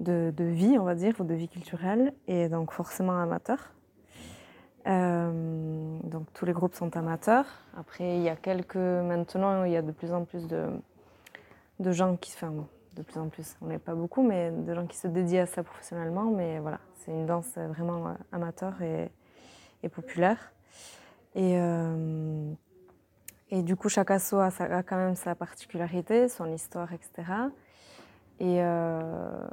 de, 0.01 0.33
vie, 0.39 0.79
on 0.79 0.85
va 0.85 0.95
dire, 0.95 1.15
ou 1.21 1.25
de 1.25 1.35
vie 1.35 1.49
culturelle, 1.49 2.15
et 2.27 2.49
donc 2.49 2.73
forcément 2.73 3.21
amateur. 3.21 3.59
donc 4.87 6.33
tous 6.33 6.47
les 6.47 6.53
groupes 6.55 6.75
sont 6.75 6.97
amateurs. 6.97 7.47
Après, 7.77 8.17
il 8.17 8.23
y 8.23 8.31
a 8.31 8.37
quelques, 8.37 8.77
maintenant, 8.77 9.65
il 9.65 9.73
y 9.73 9.77
a 9.77 9.83
de 9.83 9.93
plus 9.93 10.15
en 10.15 10.25
plus 10.25 10.47
de, 10.49 11.93
gens 11.93 12.17
qui, 12.17 12.33
enfin, 12.35 12.55
de 12.99 13.03
plus 13.03 13.19
en 13.19 13.29
plus. 13.29 13.57
On 13.63 13.67
n'est 13.67 13.79
pas 13.79 13.95
beaucoup, 13.95 14.23
mais 14.23 14.51
de 14.51 14.75
gens 14.75 14.87
qui 14.87 14.97
se 14.97 15.07
dédient 15.07 15.45
à 15.45 15.47
ça 15.47 15.63
professionnellement. 15.63 16.25
Mais 16.25 16.59
voilà, 16.59 16.81
c'est 16.97 17.13
une 17.13 17.27
danse 17.27 17.57
vraiment 17.57 18.15
amateur 18.33 18.75
et, 18.83 19.11
populaire. 19.89 20.53
Et, 21.35 21.55
euh, 21.57 22.53
et 23.51 23.63
du 23.63 23.77
coup, 23.77 23.89
chaque 23.89 24.11
asso 24.11 24.35
a, 24.35 24.51
quand 24.83 24.97
même 24.97 25.15
sa 25.15 25.35
particularité, 25.35 26.29
son 26.29 26.53
histoire, 26.53 26.93
etc. 26.93 27.33
Et, 28.41 28.59
euh, 28.61 29.47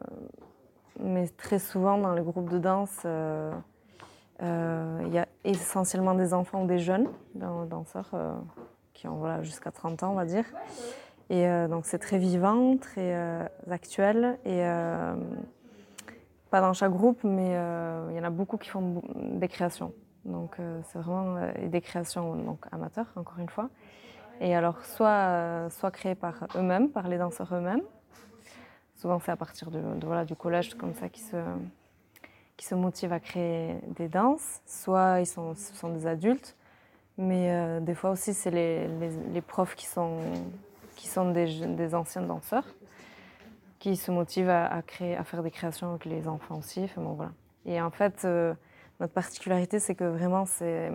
mais 0.99 1.27
très 1.27 1.59
souvent, 1.59 1.97
dans 1.97 2.13
les 2.13 2.23
groupes 2.23 2.49
de 2.49 2.57
danse, 2.57 3.03
euh, 3.05 3.51
il 4.41 5.13
y 5.13 5.19
a 5.19 5.27
essentiellement 5.43 6.15
des 6.15 6.33
enfants 6.33 6.63
ou 6.63 6.67
des 6.67 6.79
jeunes 6.79 7.07
danseurs 7.35 8.11
qui 8.93 9.07
ont 9.07 9.43
jusqu'à 9.43 9.71
30 9.71 10.03
ans, 10.03 10.11
on 10.11 10.15
va 10.15 10.25
dire. 10.25 10.45
Et 11.29 11.47
euh, 11.47 11.67
donc 11.67 11.85
c'est 11.85 11.97
très 11.97 12.17
vivant, 12.17 12.77
très 12.77 13.15
euh, 13.15 13.43
actuel. 13.69 14.37
Et 14.45 14.63
euh, 14.63 15.15
pas 16.51 16.61
dans 16.61 16.73
chaque 16.73 16.91
groupe, 16.91 17.23
mais 17.23 17.49
il 18.11 18.15
y 18.15 18.19
en 18.19 18.23
a 18.23 18.29
beaucoup 18.29 18.57
qui 18.57 18.69
font 18.69 19.01
des 19.15 19.47
créations. 19.47 19.93
Donc 20.23 20.57
c'est 20.83 20.99
vraiment 20.99 21.39
des 21.67 21.81
créations 21.81 22.35
donc, 22.35 22.65
amateurs, 22.71 23.07
encore 23.15 23.39
une 23.39 23.49
fois. 23.49 23.69
Et 24.39 24.55
alors 24.55 24.83
soit, 24.85 25.69
soit 25.69 25.91
créées 25.91 26.15
par 26.15 26.47
eux-mêmes, 26.55 26.89
par 26.89 27.07
les 27.09 27.17
danseurs 27.17 27.53
eux-mêmes. 27.53 27.81
Souvent 28.95 29.19
c'est 29.19 29.31
à 29.31 29.35
partir 29.35 29.69
de, 29.69 29.81
voilà, 30.05 30.23
du 30.23 30.35
collège 30.35 30.75
comme 30.75 30.93
ça 30.93 31.09
qui 31.09 31.21
se, 31.21 31.35
qui 32.55 32.65
se 32.65 32.75
motivent 32.75 33.13
à 33.13 33.19
créer 33.19 33.75
des 33.97 34.07
danses. 34.07 34.61
Soit 34.65 35.19
ils 35.19 35.27
sont, 35.27 35.55
des 35.89 36.07
adultes. 36.07 36.55
Mais 37.17 37.81
des 37.81 37.95
fois 37.95 38.11
aussi, 38.11 38.33
c'est 38.33 38.51
les, 38.51 39.41
profs 39.41 39.75
qui 39.75 39.87
sont 39.87 40.19
qui 40.95 41.07
sont 41.07 41.31
des, 41.31 41.95
anciens 41.95 42.21
danseurs, 42.21 42.65
qui 43.79 43.95
se 43.95 44.11
motivent 44.11 44.49
à, 44.49 44.81
créer, 44.81 45.15
à 45.15 45.23
faire 45.23 45.43
des 45.43 45.51
créations 45.51 45.89
avec 45.91 46.05
les 46.05 46.27
enfants 46.27 46.57
aussi. 46.57 46.89
bon, 46.97 47.13
voilà. 47.13 47.31
Et 47.65 47.81
en 47.81 47.89
fait, 47.89 48.23
euh, 48.25 48.53
notre 48.99 49.13
particularité, 49.13 49.79
c'est 49.79 49.95
que 49.95 50.03
vraiment, 50.03 50.45
c'est, 50.45 50.91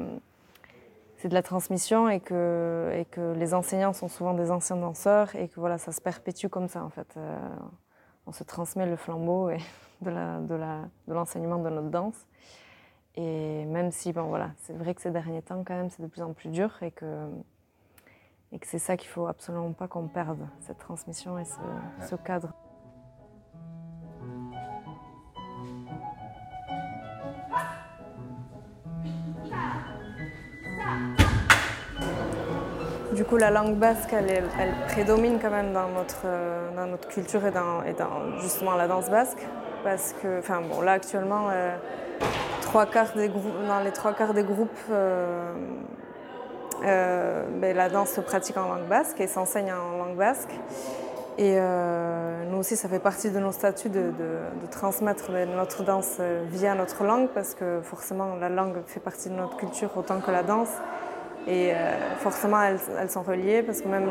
de 1.25 1.35
la 1.35 1.43
transmission 1.43 2.09
et 2.09 2.21
que, 2.21 2.93
et 2.95 3.05
que 3.05 3.35
les 3.35 3.53
enseignants 3.53 3.93
sont 3.93 4.09
souvent 4.09 4.33
des 4.33 4.51
anciens 4.51 4.77
danseurs 4.77 5.35
et 5.37 5.49
que 5.49 5.61
voilà, 5.61 5.77
ça 5.77 5.93
se 5.93 6.01
perpétue 6.01 6.47
comme 6.47 6.69
ça, 6.69 6.83
en 6.83 6.91
fait. 6.91 7.15
Euh, 7.17 7.39
on 8.27 8.33
se 8.33 8.45
transmet 8.45 8.87
le 8.87 8.97
flambeau 8.97 9.51
de, 10.01 10.11
de 10.11 11.13
l'enseignement 11.13 11.59
de 11.59 11.69
notre 11.69 11.91
danse. 11.91 12.27
Et 13.17 13.65
même 13.67 13.91
si, 13.91 14.13
bon, 14.13 14.25
voilà, 14.25 14.53
c'est 14.59 14.73
vrai 14.73 14.95
que 14.95 15.03
ces 15.03 15.11
derniers 15.11 15.43
temps, 15.43 15.63
quand 15.67 15.75
même, 15.75 15.91
c'est 15.91 16.03
de 16.03 16.07
plus 16.07 16.23
en 16.23 16.33
plus 16.33 16.49
dur 16.49 16.71
et 16.83 16.91
que 16.91 17.29
et 18.53 18.59
que 18.59 18.67
c'est 18.67 18.79
ça 18.79 18.97
qu'il 18.97 19.09
faut 19.09 19.27
absolument 19.27 19.73
pas 19.73 19.89
qu'on 19.89 20.09
perde, 20.09 20.49
cette 20.61 20.79
transmission 20.79 21.39
et 21.39 21.45
ce, 21.45 22.17
cadre. 22.17 22.53
Du 33.15 33.25
coup, 33.25 33.37
la 33.37 33.51
langue 33.51 33.77
basque, 33.77 34.13
elle, 34.13 34.45
prédomine 34.89 35.39
quand 35.41 35.51
même 35.51 35.73
dans 35.73 35.89
notre, 35.89 36.27
dans 36.75 36.87
notre 36.87 37.09
culture 37.09 37.45
et 37.45 37.51
dans, 37.51 37.83
et 37.83 37.93
dans, 37.93 38.39
justement 38.41 38.75
la 38.75 38.89
danse 38.89 39.11
basque. 39.11 39.47
Parce 39.83 40.13
que, 40.15 40.39
enfin 40.39 40.61
bon, 40.61 40.81
là 40.83 40.93
actuellement, 40.93 41.49
euh, 41.51 41.77
trois 42.61 42.87
quarts 42.87 43.15
des 43.15 43.29
dans 43.29 43.81
les 43.83 43.93
trois 43.93 44.13
quarts 44.13 44.35
des 44.35 44.45
groupes 44.45 44.71
euh, 44.91 45.55
euh, 45.55 46.00
ben, 46.83 47.77
la 47.77 47.89
danse 47.89 48.11
se 48.11 48.21
pratique 48.21 48.57
en 48.57 48.69
langue 48.69 48.89
basque 48.89 49.21
et 49.21 49.27
s'enseigne 49.27 49.73
en 49.73 49.99
langue 49.99 50.17
basque. 50.17 50.51
Et 51.41 51.55
euh, 51.57 52.45
nous 52.51 52.59
aussi, 52.59 52.77
ça 52.77 52.87
fait 52.87 52.99
partie 52.99 53.31
de 53.31 53.39
nos 53.39 53.51
statuts 53.51 53.89
de, 53.89 54.13
transmettre 54.71 55.31
notre 55.31 55.85
danse 55.85 56.19
euh, 56.21 56.45
via 56.51 56.75
notre 56.75 57.03
langue, 57.03 57.29
parce 57.29 57.55
que 57.55 57.81
forcément, 57.83 58.37
la 58.39 58.51
langue 58.51 58.77
fait 58.87 59.01
partie 59.01 59.31
de 59.31 59.35
notre 59.35 59.57
culture 59.57 59.91
autant 59.97 60.21
que 60.21 60.31
la 60.31 60.43
danse. 60.43 60.69
Et 61.49 61.73
forcément, 62.19 62.61
elles, 62.61 63.11
sont 63.11 63.23
reliées, 63.23 63.63
parce 63.63 63.81
que 63.81 63.89
même 63.89 64.07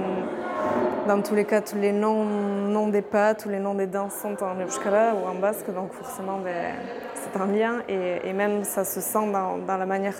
dans 1.07 1.21
tous 1.21 1.35
les 1.35 1.45
cas, 1.45 1.61
tous 1.61 1.77
les 1.77 1.91
noms, 1.91 2.87
des 2.87 3.03
pas, 3.03 3.35
tous 3.35 3.49
les 3.49 3.59
noms 3.59 3.75
des 3.75 3.85
danses 3.85 4.15
sont 4.15 4.35
en 4.43 4.59
euskara 4.59 5.13
ou 5.13 5.27
en 5.29 5.35
basque, 5.35 5.71
donc 5.71 5.93
forcément, 5.93 6.39
ben, 6.43 6.73
c'est 7.13 7.39
un 7.39 7.45
lien. 7.45 7.83
Et, 7.87 8.33
même 8.33 8.63
ça 8.63 8.83
se 8.83 8.99
sent 8.99 9.31
dans, 9.31 9.77
la 9.77 9.85
manière 9.85 10.15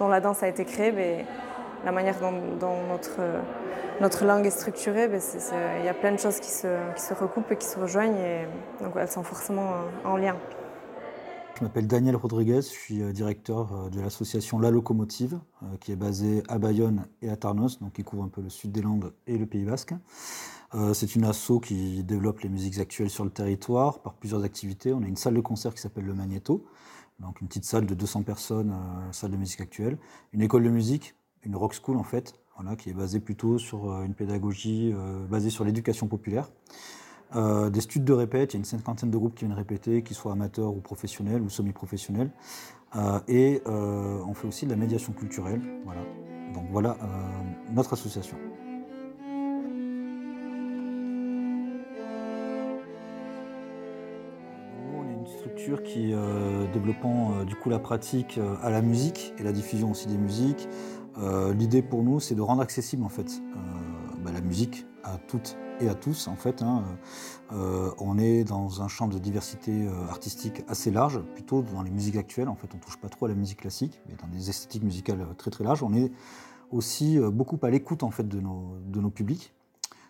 dont 0.00 0.08
la 0.08 0.20
danse 0.20 0.42
a 0.42 0.48
été 0.48 0.64
créée. 0.64 0.90
Ben, 0.90 1.24
la 1.84 1.92
manière 1.92 2.18
dont, 2.20 2.32
notre, 2.88 3.20
notre 4.00 4.24
langue 4.24 4.46
est 4.46 4.50
structurée, 4.50 5.08
ben, 5.08 5.20
il 5.78 5.84
y 5.84 5.88
a 5.88 5.94
plein 5.94 6.12
de 6.12 6.18
choses 6.18 6.40
qui 6.40 6.50
se, 6.50 7.14
recoupent 7.14 7.52
et 7.52 7.56
qui 7.56 7.66
se 7.66 7.78
rejoignent 7.78 8.16
et 8.16 8.48
donc 8.82 8.94
elles 8.96 9.10
sont 9.10 9.22
forcément 9.22 9.72
en 10.04 10.16
lien. 10.16 10.36
Je 11.58 11.64
m'appelle 11.64 11.86
Daniel 11.86 12.16
Rodriguez, 12.16 12.56
je 12.56 12.68
suis 12.68 13.00
euh, 13.00 13.12
directeur 13.12 13.72
euh, 13.72 13.88
de 13.88 13.98
l'association 13.98 14.58
La 14.58 14.70
Locomotive, 14.70 15.40
euh, 15.62 15.66
qui 15.80 15.90
est 15.90 15.96
basée 15.96 16.42
à 16.48 16.58
Bayonne 16.58 17.06
et 17.22 17.30
à 17.30 17.36
Tarnos, 17.36 17.78
donc 17.80 17.94
qui 17.94 18.04
couvre 18.04 18.24
un 18.24 18.28
peu 18.28 18.42
le 18.42 18.50
sud 18.50 18.72
des 18.72 18.82
Landes 18.82 19.14
et 19.26 19.38
le 19.38 19.46
Pays 19.46 19.64
Basque. 19.64 19.94
C'est 20.92 21.14
une 21.14 21.24
asso 21.24 21.58
qui 21.62 22.04
développe 22.04 22.40
les 22.40 22.50
musiques 22.50 22.78
actuelles 22.78 23.08
sur 23.08 23.24
le 23.24 23.30
territoire 23.30 24.00
par 24.00 24.12
plusieurs 24.12 24.44
activités. 24.44 24.92
On 24.92 25.02
a 25.02 25.06
une 25.06 25.16
salle 25.16 25.32
de 25.32 25.40
concert 25.40 25.72
qui 25.72 25.80
s'appelle 25.80 26.04
le 26.04 26.12
Magneto, 26.12 26.66
donc 27.18 27.40
une 27.40 27.48
petite 27.48 27.64
salle 27.64 27.86
de 27.86 27.94
200 27.94 28.24
personnes, 28.24 28.74
salle 29.10 29.30
de 29.30 29.38
musique 29.38 29.62
actuelle, 29.62 29.96
une 30.34 30.42
école 30.42 30.64
de 30.64 30.68
musique 30.68 31.14
une 31.46 31.56
rock 31.56 31.74
school 31.74 31.96
en 31.96 32.02
fait, 32.02 32.34
voilà, 32.56 32.76
qui 32.76 32.90
est 32.90 32.94
basée 32.94 33.20
plutôt 33.20 33.58
sur 33.58 33.90
euh, 33.90 34.04
une 34.04 34.14
pédagogie 34.14 34.92
euh, 34.92 35.26
basée 35.26 35.50
sur 35.50 35.64
l'éducation 35.64 36.08
populaire. 36.08 36.50
Euh, 37.34 37.70
des 37.70 37.80
studios 37.80 38.04
de 38.04 38.12
répète, 38.12 38.52
il 38.52 38.56
y 38.56 38.58
a 38.58 38.60
une 38.60 38.64
cinquantaine 38.64 39.10
de 39.10 39.16
groupes 39.16 39.34
qui 39.34 39.44
viennent 39.44 39.56
répéter, 39.56 40.02
qu'ils 40.02 40.16
soient 40.16 40.32
amateurs 40.32 40.74
ou 40.74 40.80
professionnels 40.80 41.42
ou 41.42 41.48
semi-professionnels. 41.48 42.30
et 43.28 43.62
on 43.66 44.32
fait 44.34 44.46
aussi 44.46 44.64
de 44.64 44.70
la 44.70 44.76
médiation 44.76 45.12
culturelle. 45.12 45.60
Voilà. 45.84 46.02
Donc 46.54 46.66
voilà 46.70 46.96
notre 47.72 47.92
association. 47.92 48.38
structure 55.26 55.82
qui, 55.82 56.14
développant 56.72 57.44
du 57.44 57.56
coup 57.56 57.68
la 57.68 57.80
pratique 57.80 58.38
à 58.62 58.70
la 58.70 58.80
musique 58.80 59.34
et 59.38 59.42
la 59.42 59.52
diffusion 59.52 59.90
aussi 59.90 60.06
des 60.06 60.16
musiques, 60.16 60.68
l'idée 61.54 61.82
pour 61.82 62.02
nous, 62.02 62.20
c'est 62.20 62.34
de 62.34 62.42
rendre 62.42 62.62
accessible 62.62 63.04
en 63.04 63.08
fait 63.08 63.40
bah, 64.22 64.32
la 64.32 64.40
musique 64.40 64.86
à 65.04 65.18
toutes 65.18 65.56
et 65.80 65.88
à 65.88 65.94
tous 65.94 66.28
en 66.28 66.36
fait. 66.36 66.62
Hein. 66.62 66.84
Euh, 67.52 67.90
on 67.98 68.18
est 68.18 68.44
dans 68.44 68.82
un 68.82 68.88
champ 68.88 69.08
de 69.08 69.18
diversité 69.18 69.86
euh, 69.86 70.08
artistique 70.08 70.62
assez 70.68 70.90
large, 70.90 71.20
plutôt 71.34 71.62
dans 71.62 71.82
les 71.82 71.90
musiques 71.90 72.16
actuelles. 72.16 72.48
En 72.48 72.56
fait, 72.56 72.68
on 72.74 72.78
touche 72.78 72.96
pas 72.96 73.08
trop 73.08 73.26
à 73.26 73.28
la 73.28 73.34
musique 73.34 73.60
classique, 73.60 74.00
mais 74.08 74.14
dans 74.16 74.28
des 74.28 74.50
esthétiques 74.50 74.82
musicales 74.82 75.26
très 75.36 75.64
larges. 75.64 75.82
On 75.82 75.94
est 75.94 76.10
aussi 76.70 77.18
euh, 77.18 77.30
beaucoup 77.30 77.58
à 77.62 77.70
l'écoute 77.70 78.02
en 78.02 78.10
fait 78.10 78.26
de 78.26 78.40
nos 78.40 79.10
publics 79.10 79.55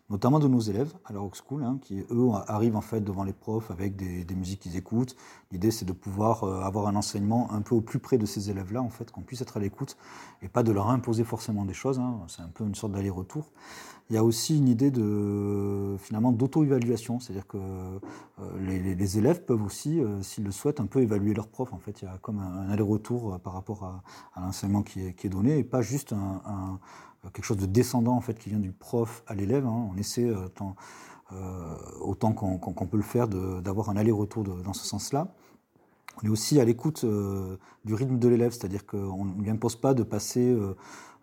notamment 0.09 0.39
de 0.39 0.49
nos 0.49 0.61
élèves 0.61 0.93
à 1.05 1.13
la 1.13 1.21
Rock 1.21 1.37
School, 1.37 1.65
hein, 1.65 1.79
qui 1.83 2.05
eux 2.11 2.29
arrivent 2.47 2.77
en 2.77 2.81
fait 2.81 3.01
devant 3.01 3.25
les 3.25 3.33
profs 3.33 3.71
avec 3.71 3.97
des, 3.97 4.35
musiques 4.35 4.61
qu'ils 4.61 4.77
écoutent. 4.77 5.17
L'idée 5.51 5.71
c'est 5.71 5.85
de 5.85 5.93
pouvoir 5.93 6.45
avoir 6.65 6.87
un 6.87 6.97
enseignement 6.97 7.51
un 7.53 7.63
peu 7.63 7.75
au 7.75 7.81
plus 7.81 7.99
près 7.99 8.19
de 8.19 8.27
ces 8.27 8.51
élèves-là, 8.51 8.83
en 8.83 8.91
fait, 8.91 9.11
qu'on 9.11 9.23
puisse 9.23 9.41
être 9.41 9.57
à 9.57 9.61
l'écoute 9.61 9.97
et 10.43 10.49
pas 10.49 10.63
de 10.63 10.73
leur 10.73 10.91
imposer 10.91 11.25
forcément 11.25 11.65
des 11.65 11.75
choses. 11.75 11.99
Hein. 11.99 12.21
C'est 12.29 12.43
un 12.43 12.51
peu 12.53 12.65
une 12.65 12.75
sorte 12.75 12.93
d'aller-retour. 12.93 13.47
Il 14.09 14.15
y 14.15 14.19
a 14.19 14.23
aussi 14.23 14.57
une 14.57 14.69
idée 14.69 14.93
de 14.93 15.97
finalement 15.99 16.31
d'auto-évaluation, 16.31 17.19
c'est-à-dire 17.19 17.47
que 17.49 17.59
euh, 17.59 18.85
les, 18.95 19.19
élèves 19.19 19.45
peuvent 19.45 19.65
aussi, 19.65 20.01
euh, 20.01 20.23
s'ils 20.23 20.45
le 20.45 20.53
souhaitent, 20.53 20.79
un 20.79 20.87
peu 20.87 21.03
évaluer 21.03 21.35
leurs 21.35 21.49
profs. 21.49 21.73
En 21.73 21.79
fait, 21.79 22.03
il 22.03 22.05
y 22.05 22.09
a 22.09 22.17
comme 22.19 22.39
un, 22.39 22.71
aller-retour 22.71 23.35
euh, 23.35 23.39
par 23.39 23.53
rapport 23.53 23.83
à, 24.37 24.41
l'enseignement 24.41 24.83
qui 24.83 25.01
est, 25.01 25.29
donné 25.29 25.59
et 25.59 25.65
pas 25.65 25.83
juste 25.83 26.13
un, 26.13 26.79
quelque 27.33 27.45
chose 27.45 27.57
de 27.57 27.67
descendant 27.67 28.17
en 28.17 28.21
fait 28.21 28.39
qui 28.39 28.51
vient 28.51 28.59
du 28.59 28.73
prof 28.73 29.23
à 29.27 29.35
l'élève. 29.35 29.67
Hein. 29.67 29.89
On 29.93 29.97
essaie 29.97 30.33
autant 32.01 32.33
qu'on 32.33 32.87
peut 32.87 32.97
le 32.97 33.03
faire 33.03 33.29
d'avoir 33.29 33.91
un 33.91 33.97
aller-retour 33.97 34.45
dans 34.45 34.73
ce 34.73 34.85
sens-là. 34.85 35.29
On 36.23 36.27
est 36.27 36.31
aussi 36.31 36.61
à 36.61 36.65
l'écoute 36.65 37.05
du 37.85 37.95
rythme 37.95 38.19
de 38.19 38.29
l'élève, 38.29 38.53
c'est-à-dire 38.53 38.87
qu'on 38.87 39.25
ne 39.25 39.43
lui 39.43 39.51
impose 39.51 39.77
pas 39.77 39.95
de 39.95 40.03
passer 40.03 40.57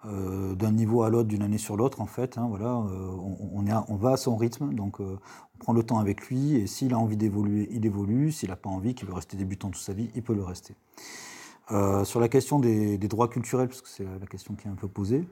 euh, 0.06 0.54
d'un 0.56 0.72
niveau 0.72 1.04
à 1.04 1.10
l'autre, 1.10 1.30
d'une 1.30 1.44
année 1.44 1.58
sur 1.58 1.78
l'autre, 1.78 2.02
en 2.02 2.08
fait. 2.08 2.38
Hein, 2.38 2.48
voilà, 2.50 2.76
euh, 2.76 3.16
on, 3.88 3.96
va 3.96 4.12
à 4.12 4.18
son 4.18 4.36
rythme, 4.36 4.74
donc 4.74 5.00
euh, 5.00 5.18
on 5.56 5.58
prend 5.60 5.72
le 5.72 5.82
temps 5.82 5.98
avec 5.98 6.28
lui, 6.28 6.56
et 6.56 6.68
s'il 6.68 6.94
a 6.94 7.00
envie 7.00 7.16
d'évoluer, 7.16 7.70
il 7.72 7.86
évolue. 7.86 8.34
S'il 8.34 8.50
n'a 8.50 8.58
pas 8.58 8.70
envie, 8.70 8.96
qu'il 8.96 9.08
veut 9.08 9.14
rester 9.14 9.38
débutant 9.38 9.70
toute 9.70 9.82
sa 9.82 9.94
vie, 9.94 10.10
il 10.14 10.22
peut 10.22 10.36
le 10.36 10.44
rester. 10.44 10.76
Sur 11.70 12.20
la 12.20 12.28
question 12.28 12.60
des, 12.60 12.98
droits 12.98 13.28
culturels, 13.28 13.68
parce 13.68 13.82
que 13.82 13.90
c'est 13.90 14.06
la 14.20 14.28
question 14.28 14.54
qui 14.56 14.68
est 14.68 14.72
un 14.72 14.76
peu 14.76 14.88
posée, 14.88 15.28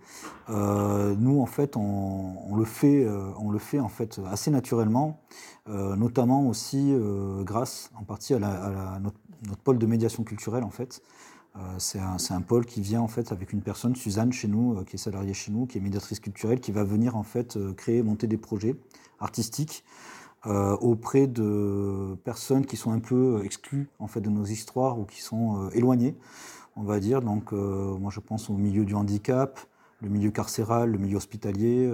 nous 0.49 1.41
en 1.41 1.45
fait 1.45 1.75
on, 1.77 2.55
le 2.55 2.65
fait, 2.65 3.07
on 3.37 3.51
le 3.51 3.59
fait 3.59 3.79
en 3.79 3.89
fait 3.89 4.19
assez 4.29 4.49
naturellement, 4.49 5.21
notamment 5.67 6.47
aussi 6.47 6.93
grâce 7.41 7.91
en 7.95 8.03
partie 8.03 8.33
à, 8.33 8.99
notre, 9.01 9.17
pôle 9.63 9.77
de 9.77 9.85
médiation 9.85 10.23
culturelle 10.23 10.63
en 10.63 10.69
fait. 10.69 11.01
Euh, 11.57 11.59
c'est 11.79 11.99
un, 11.99 12.41
pôle 12.41 12.65
qui 12.65 12.81
vient 12.81 13.01
en 13.01 13.09
fait 13.09 13.31
avec 13.33 13.51
une 13.51 13.61
personne, 13.61 13.95
Suzanne, 13.95 14.31
chez 14.31 14.47
nous, 14.47 14.77
euh, 14.77 14.83
qui 14.85 14.95
est 14.95 14.99
salariée 14.99 15.33
chez 15.33 15.51
nous, 15.51 15.65
qui 15.65 15.77
est 15.77 15.81
médiatrice 15.81 16.21
culturelle, 16.21 16.61
qui 16.61 16.71
va 16.71 16.85
venir 16.85 17.17
en 17.17 17.23
fait 17.23 17.57
euh, 17.57 17.73
créer, 17.73 18.03
monter 18.03 18.27
des 18.27 18.37
projets 18.37 18.77
artistiques 19.19 19.83
auprès 20.45 21.27
de 21.27 22.15
personnes 22.23 22.65
qui 22.65 22.75
sont 22.75 22.91
un 22.91 22.99
peu 22.99 23.41
exclues 23.43 23.89
en 23.99 24.07
fait 24.07 24.21
de 24.21 24.29
nos 24.29 24.45
histoires 24.45 24.99
ou 24.99 25.05
qui 25.05 25.21
sont 25.21 25.69
éloignées, 25.69 26.15
on 26.75 26.81
va 26.81 26.99
dire. 26.99 27.21
Donc, 27.21 27.51
moi, 27.51 28.09
je 28.11 28.19
pense 28.19 28.49
au 28.49 28.53
milieu 28.53 28.83
du 28.83 28.95
handicap, 28.95 29.59
le 30.01 30.09
milieu 30.09 30.31
carcéral, 30.31 30.91
le 30.91 30.97
milieu 30.97 31.17
hospitalier, 31.17 31.93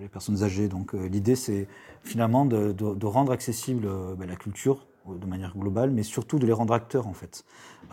les 0.00 0.08
personnes 0.08 0.42
âgées. 0.42 0.68
Donc, 0.68 0.92
l'idée, 0.94 1.36
c'est 1.36 1.68
finalement 2.02 2.46
de, 2.46 3.06
rendre 3.06 3.30
accessible 3.30 3.88
ben, 4.18 4.26
la 4.26 4.36
culture 4.36 4.86
de 5.14 5.26
manière 5.26 5.56
globale, 5.56 5.90
mais 5.90 6.02
surtout 6.02 6.38
de 6.38 6.46
les 6.46 6.52
rendre 6.52 6.74
acteurs 6.74 7.06
en 7.06 7.12
fait, 7.12 7.44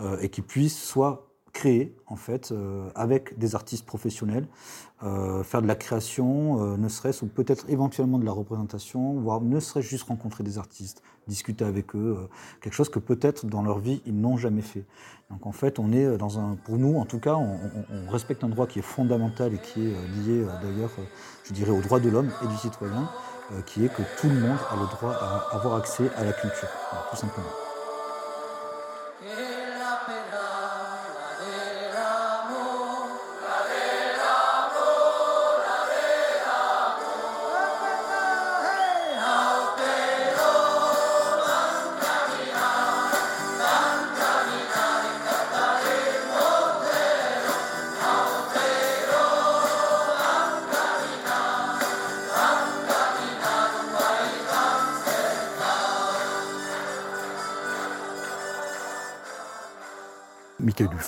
euh, 0.01 0.17
et 0.21 0.29
qu'ils 0.29 0.43
puissent 0.43 0.81
soit 0.81 1.27
créer 1.53 1.95
en 2.07 2.15
fait 2.15 2.51
euh, 2.51 2.89
avec 2.95 3.37
des 3.37 3.55
artistes 3.55 3.85
professionnels, 3.85 4.47
euh, 5.03 5.43
faire 5.43 5.61
de 5.61 5.67
la 5.67 5.75
création, 5.75 6.77
ne 6.77 6.89
serait-ce 6.89 7.23
ou 7.23 7.27
peut-être 7.27 7.69
éventuellement 7.69 8.19
de 8.19 8.25
la 8.25 8.31
représentation, 8.31 9.13
voire 9.19 9.41
ne 9.41 9.59
serait-ce 9.59 9.87
juste 9.87 10.07
rencontrer 10.07 10.43
des 10.43 10.57
artistes, 10.57 11.01
discuter 11.27 11.63
avec 11.63 11.95
eux, 11.95 12.17
quelque 12.61 12.73
chose 12.73 12.89
que 12.89 12.99
peut-être 12.99 13.45
dans 13.45 13.61
leur 13.61 13.79
vie 13.79 14.01
ils 14.05 14.19
n'ont 14.19 14.37
jamais 14.37 14.61
fait. 14.61 14.85
Donc 15.29 15.45
en 15.45 15.51
fait, 15.51 15.79
on 15.79 15.91
est 15.91 16.17
dans 16.17 16.39
un, 16.39 16.55
pour 16.55 16.77
nous 16.77 16.97
en 16.97 17.05
tout 17.05 17.19
cas, 17.19 17.35
on, 17.35 17.57
on 17.91 18.09
respecte 18.09 18.43
un 18.43 18.49
droit 18.49 18.67
qui 18.67 18.79
est 18.79 18.83
fondamental 18.83 19.53
et 19.53 19.59
qui 19.59 19.81
est 19.81 19.93
lié 20.25 20.45
d'ailleurs, 20.61 20.91
je 21.43 21.53
dirais, 21.53 21.71
aux 21.71 21.81
droits 21.81 21.99
de 21.99 22.09
l'homme 22.09 22.31
et 22.43 22.47
du 22.47 22.57
citoyen. 22.57 23.09
Euh, 23.51 23.61
qui 23.61 23.83
est 23.83 23.89
que 23.89 24.01
tout 24.19 24.29
le 24.29 24.39
monde 24.39 24.57
a 24.71 24.75
le 24.75 24.87
droit 24.87 25.11
à 25.11 25.55
avoir 25.55 25.75
accès 25.75 26.09
à 26.15 26.23
la 26.23 26.31
culture, 26.31 26.69
tout 27.09 27.17
simplement. 27.17 27.72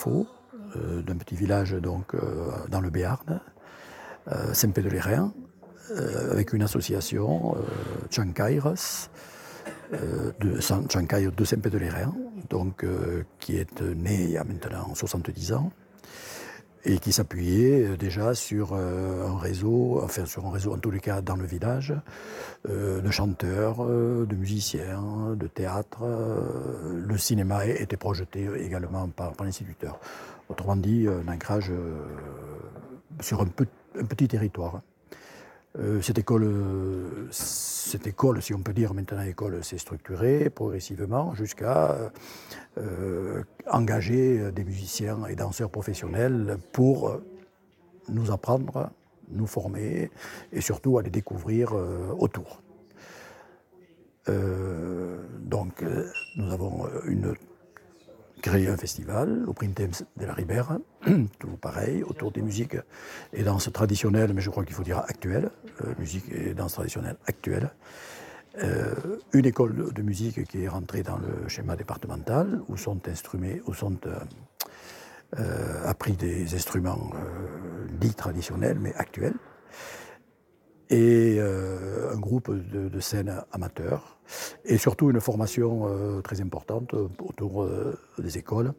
Euh, 0.07 1.01
d'un 1.01 1.15
petit 1.15 1.35
village 1.35 1.71
donc, 1.71 2.13
euh, 2.15 2.51
dans 2.69 2.81
le 2.81 2.89
Béarn, 2.89 3.39
euh, 4.31 4.53
Saint-Pédolérien, 4.53 5.33
avec 6.31 6.53
une 6.53 6.63
association, 6.63 7.55
Chancaires, 8.09 8.73
de, 10.39 11.29
de 11.29 11.45
Saint-Pédolérien, 11.45 12.11
donc, 12.49 12.83
qui 13.39 13.57
est 13.57 13.81
né 13.81 14.23
il 14.23 14.31
y 14.31 14.37
a 14.37 14.43
maintenant 14.43 14.95
70 14.95 15.53
ans 15.53 15.71
et 16.85 16.97
qui 16.97 17.11
s'appuyait 17.11 17.97
déjà 17.97 18.33
sur 18.33 18.73
un 18.73 19.37
réseau, 19.37 20.01
enfin 20.03 20.25
sur 20.25 20.47
un 20.47 20.51
réseau 20.51 20.73
en 20.73 20.79
tous 20.79 20.89
les 20.89 20.99
cas 20.99 21.21
dans 21.21 21.35
le 21.35 21.45
village, 21.45 21.93
de 22.67 23.11
chanteurs, 23.11 23.85
de 23.85 24.35
musiciens, 24.35 25.35
de 25.35 25.47
théâtre. 25.47 26.03
Le 26.93 27.17
cinéma 27.17 27.65
était 27.65 27.97
projeté 27.97 28.47
également 28.59 29.07
par, 29.09 29.33
l'instituteur. 29.43 29.99
Autrement 30.49 30.75
dit, 30.75 31.07
un 31.07 31.31
ancrage 31.31 31.71
sur 33.21 33.41
un, 33.41 33.47
petit 34.03 34.27
territoire. 34.27 34.81
Euh, 35.77 36.01
cette, 36.01 36.17
école, 36.17 37.31
si 38.41 38.53
on 38.53 38.61
peut 38.61 38.73
dire 38.73 38.93
maintenant 38.93 39.21
école, 39.21 39.63
s'est 39.63 39.77
structurée 39.77 40.49
progressivement 40.49 41.35
jusqu'à 41.35 42.11
euh, 42.77 43.43
engager 43.69 44.51
des 44.51 44.63
musiciens 44.63 45.25
et 45.25 45.35
danseurs 45.35 45.69
professionnels 45.69 46.57
pour 46.71 47.19
nous 48.07 48.31
apprendre, 48.31 48.89
nous 49.29 49.47
former 49.47 50.11
et 50.51 50.61
surtout 50.61 50.97
à 50.97 51.01
les 51.01 51.09
découvrir 51.09 51.73
euh, 51.73 52.11
autour. 52.17 52.61
donc 55.55 55.83
nous 56.35 56.51
avons 56.51 56.87
créé 58.45 58.67
un 58.67 58.77
festival 58.77 59.43
au 59.47 59.53
Printemps 59.53 60.05
de 60.17 60.25
la 60.25 60.33
Ribera, 60.33 60.77
tout 61.39 61.57
pareil, 61.59 62.03
autour 62.03 62.31
des 62.31 62.43
musiques 62.43 62.77
et 63.33 63.41
danses 63.41 63.71
traditionnelles, 63.71 64.33
mais 64.35 64.41
je 64.41 64.51
crois 64.51 64.63
qu'il 64.63 64.75
faut 64.75 64.83
dire 64.83 64.99
actuelles, 64.99 65.49
euh, 65.83 65.93
musique 65.97 66.25
et 66.31 66.53
danse 66.53 66.73
traditionnelle 66.73 67.17
actuelles. 67.25 67.71
Euh, 68.63 68.93
une 69.33 69.47
école 69.47 69.91
de 69.91 70.01
musique 70.03 70.45
qui 70.45 70.63
est 70.63 70.67
rentrée 70.67 71.01
dans 71.01 71.17
le 71.17 71.49
schéma 71.49 71.75
départemental, 71.75 72.61
où 72.69 72.77
sont 72.77 73.07
instrumés, 73.07 73.63
où 73.65 73.73
sont 73.73 73.97
euh, 74.05 74.19
appris 75.85 76.13
des 76.13 76.53
instruments 76.55 77.11
dits 77.95 78.13
traditionnels, 78.13 78.77
mais 78.79 78.93
actuels. 78.95 79.35
Et 80.89 81.37
euh, 81.39 82.13
un 82.13 82.19
groupe 82.19 82.51
de, 82.51 82.99
scènes 82.99 83.41
amateurs, 83.51 84.19
et 84.65 84.77
surtout 84.77 85.09
une 85.09 85.19
formation 85.19 85.87
euh, 85.87 86.21
très 86.21 86.41
importante 86.41 86.93
autour 86.93 87.63
euh, 87.63 87.97
des 88.19 88.37
écoles. 88.37 88.73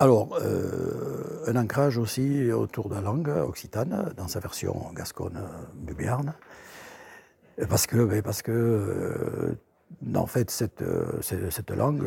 Alors, 0.00 0.36
un 1.46 1.54
ancrage 1.54 1.96
aussi 1.96 2.50
autour 2.50 2.88
de 2.88 2.96
la 2.96 3.00
langue 3.00 3.28
occitane, 3.28 4.12
dans 4.16 4.26
sa 4.26 4.40
version 4.40 4.90
gasconne 4.96 5.40
du 5.76 5.94
Béarn, 5.94 6.34
parce 7.68 7.86
que, 7.86 8.04
ben, 8.04 8.20
parce 8.20 8.42
que 8.42 9.56
en 10.14 10.26
fait, 10.26 10.50
cette, 10.50 10.84
cette 11.22 11.70
langue, 11.70 12.02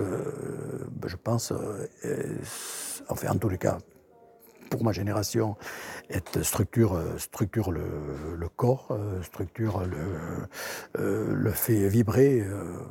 ben, 0.91 1.07
je 1.07 1.15
pense, 1.15 1.53
enfin, 3.09 3.29
en 3.29 3.37
tous 3.37 3.49
les 3.49 3.57
cas, 3.57 3.77
pour 4.69 4.83
ma 4.83 4.91
génération, 4.91 5.55
structure, 6.41 6.99
structure 7.17 7.71
le, 7.71 8.49
corps, 8.55 8.97
structure 9.21 9.83
le, 9.85 11.33
le 11.33 11.51
fait 11.51 11.87
vibrer 11.87 12.43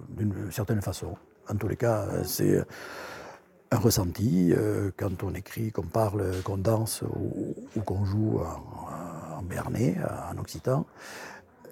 d'une 0.08 0.50
certaine 0.50 0.82
façon. 0.82 1.16
En 1.48 1.56
tous 1.56 1.68
les 1.68 1.76
cas, 1.76 2.06
c'est 2.24 2.62
un 3.70 3.78
ressenti 3.78 4.54
quand 4.96 5.22
on 5.24 5.34
écrit, 5.34 5.72
qu'on 5.72 5.82
parle, 5.82 6.42
qu'on 6.42 6.58
danse 6.58 7.02
ou, 7.02 7.80
qu'on 7.80 8.04
joue 8.04 8.40
en, 8.40 9.38
en 9.38 9.42
béarnais, 9.42 9.96
en 10.32 10.38
occitan 10.38 10.86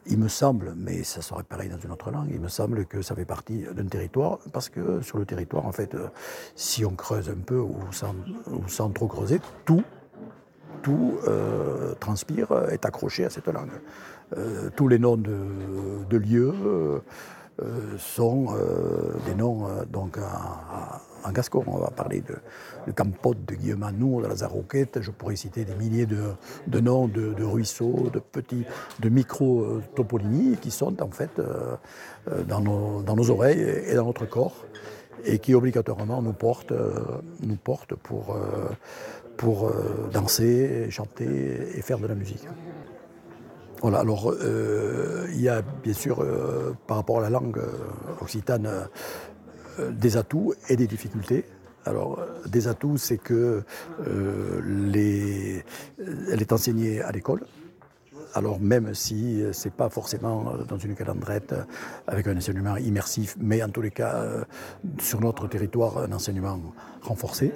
il 0.06 0.18
me 0.18 0.28
semble, 0.28 0.74
mais 0.76 1.02
ça 1.04 1.22
serait 1.22 1.42
pareil 1.42 1.68
dans 1.68 1.78
une 1.78 1.92
autre 1.92 2.10
langue, 2.10 2.28
il 2.30 2.40
me 2.40 2.48
semble 2.48 2.86
que 2.86 3.02
ça 3.02 3.14
fait 3.14 3.24
partie 3.24 3.64
d'un 3.74 3.86
territoire, 3.86 4.38
parce 4.52 4.68
que 4.68 5.00
sur 5.00 5.18
le 5.18 5.24
territoire, 5.24 5.66
en 5.66 5.72
fait, 5.72 5.94
euh, 5.94 6.08
si 6.56 6.84
on 6.84 6.90
creuse 6.90 7.28
un 7.30 7.40
peu 7.44 7.58
ou 7.58 7.76
sans, 7.92 8.90
trop 8.90 9.06
creuser, 9.06 9.40
tout, 9.64 9.84
tout 10.82 11.18
euh, 11.28 11.94
transpire, 12.00 12.52
est 12.70 12.84
accroché 12.84 13.24
à 13.24 13.30
cette 13.30 13.46
langue. 13.46 13.70
Euh, 14.36 14.70
tous 14.74 14.88
les 14.88 14.98
noms 14.98 15.16
de, 15.16 16.16
lieux 16.16 16.52
sont 17.98 18.54
des 19.26 19.34
noms 19.34 19.66
donc 19.90 20.18
en 21.24 21.32
gascon. 21.32 21.64
On 21.66 21.78
va 21.78 21.90
parler 21.90 22.22
de, 22.22 22.92
Campote, 22.92 23.44
de 23.46 23.54
Guillaume 23.54 23.86
de 24.22 24.26
la 24.26 24.36
Zaroquette. 24.36 25.00
Je 25.00 25.10
pourrais 25.10 25.36
citer 25.36 25.64
des 25.64 25.74
milliers 25.74 26.06
de, 26.06 26.80
noms 26.80 27.08
de, 27.08 27.44
ruisseaux, 27.44 28.10
de 28.12 28.18
petits, 28.18 28.64
de 29.00 29.08
micro-toponymies 29.08 30.56
qui 30.60 30.70
sont 30.70 31.00
en 31.02 31.10
fait 31.10 31.38
euh, 31.38 31.76
euh, 32.30 32.42
dans, 32.44 32.60
nos, 32.60 33.30
oreilles 33.30 33.60
et 33.60 33.94
dans 33.94 34.06
notre 34.06 34.26
corps 34.26 34.64
et 35.24 35.38
qui 35.38 35.54
obligatoirement 35.54 36.20
nous 36.20 36.32
portent, 36.32 36.72
euh, 36.72 37.20
pour, 39.36 39.72
danser, 40.12 40.86
chanter 40.90 41.76
et 41.76 41.82
faire 41.82 41.98
de 41.98 42.06
la 42.06 42.14
musique. 42.14 42.46
Voilà, 43.80 43.98
alors 43.98 44.32
il 45.32 45.40
y 45.40 45.48
a 45.48 45.62
bien 45.82 45.92
sûr 45.92 46.24
par 46.86 46.98
rapport 46.98 47.18
à 47.18 47.22
la 47.22 47.30
langue 47.30 47.60
occitane 48.20 48.88
des 49.78 50.16
atouts 50.16 50.54
et 50.68 50.76
des 50.76 50.86
difficultés. 50.86 51.44
Alors, 51.84 52.18
euh, 52.18 52.48
des 52.48 52.68
atouts, 52.68 52.96
c'est 52.96 53.18
que 53.18 53.64
euh, 54.06 55.62
elle 56.30 56.40
est 56.40 56.52
enseignée 56.52 57.02
à 57.02 57.10
l'école. 57.10 57.44
Alors, 58.34 58.60
même 58.60 58.94
si 58.94 59.42
ce 59.52 59.68
n'est 59.68 59.74
pas 59.74 59.90
forcément 59.90 60.54
dans 60.66 60.78
une 60.78 60.94
calendrette 60.94 61.54
avec 62.06 62.26
un 62.26 62.36
enseignement 62.36 62.76
immersif, 62.78 63.36
mais 63.38 63.62
en 63.62 63.68
tous 63.68 63.82
les 63.82 63.90
cas, 63.90 64.24
sur 64.98 65.20
notre 65.20 65.48
territoire, 65.48 65.98
un 65.98 66.12
enseignement 66.12 66.58
renforcé. 67.02 67.52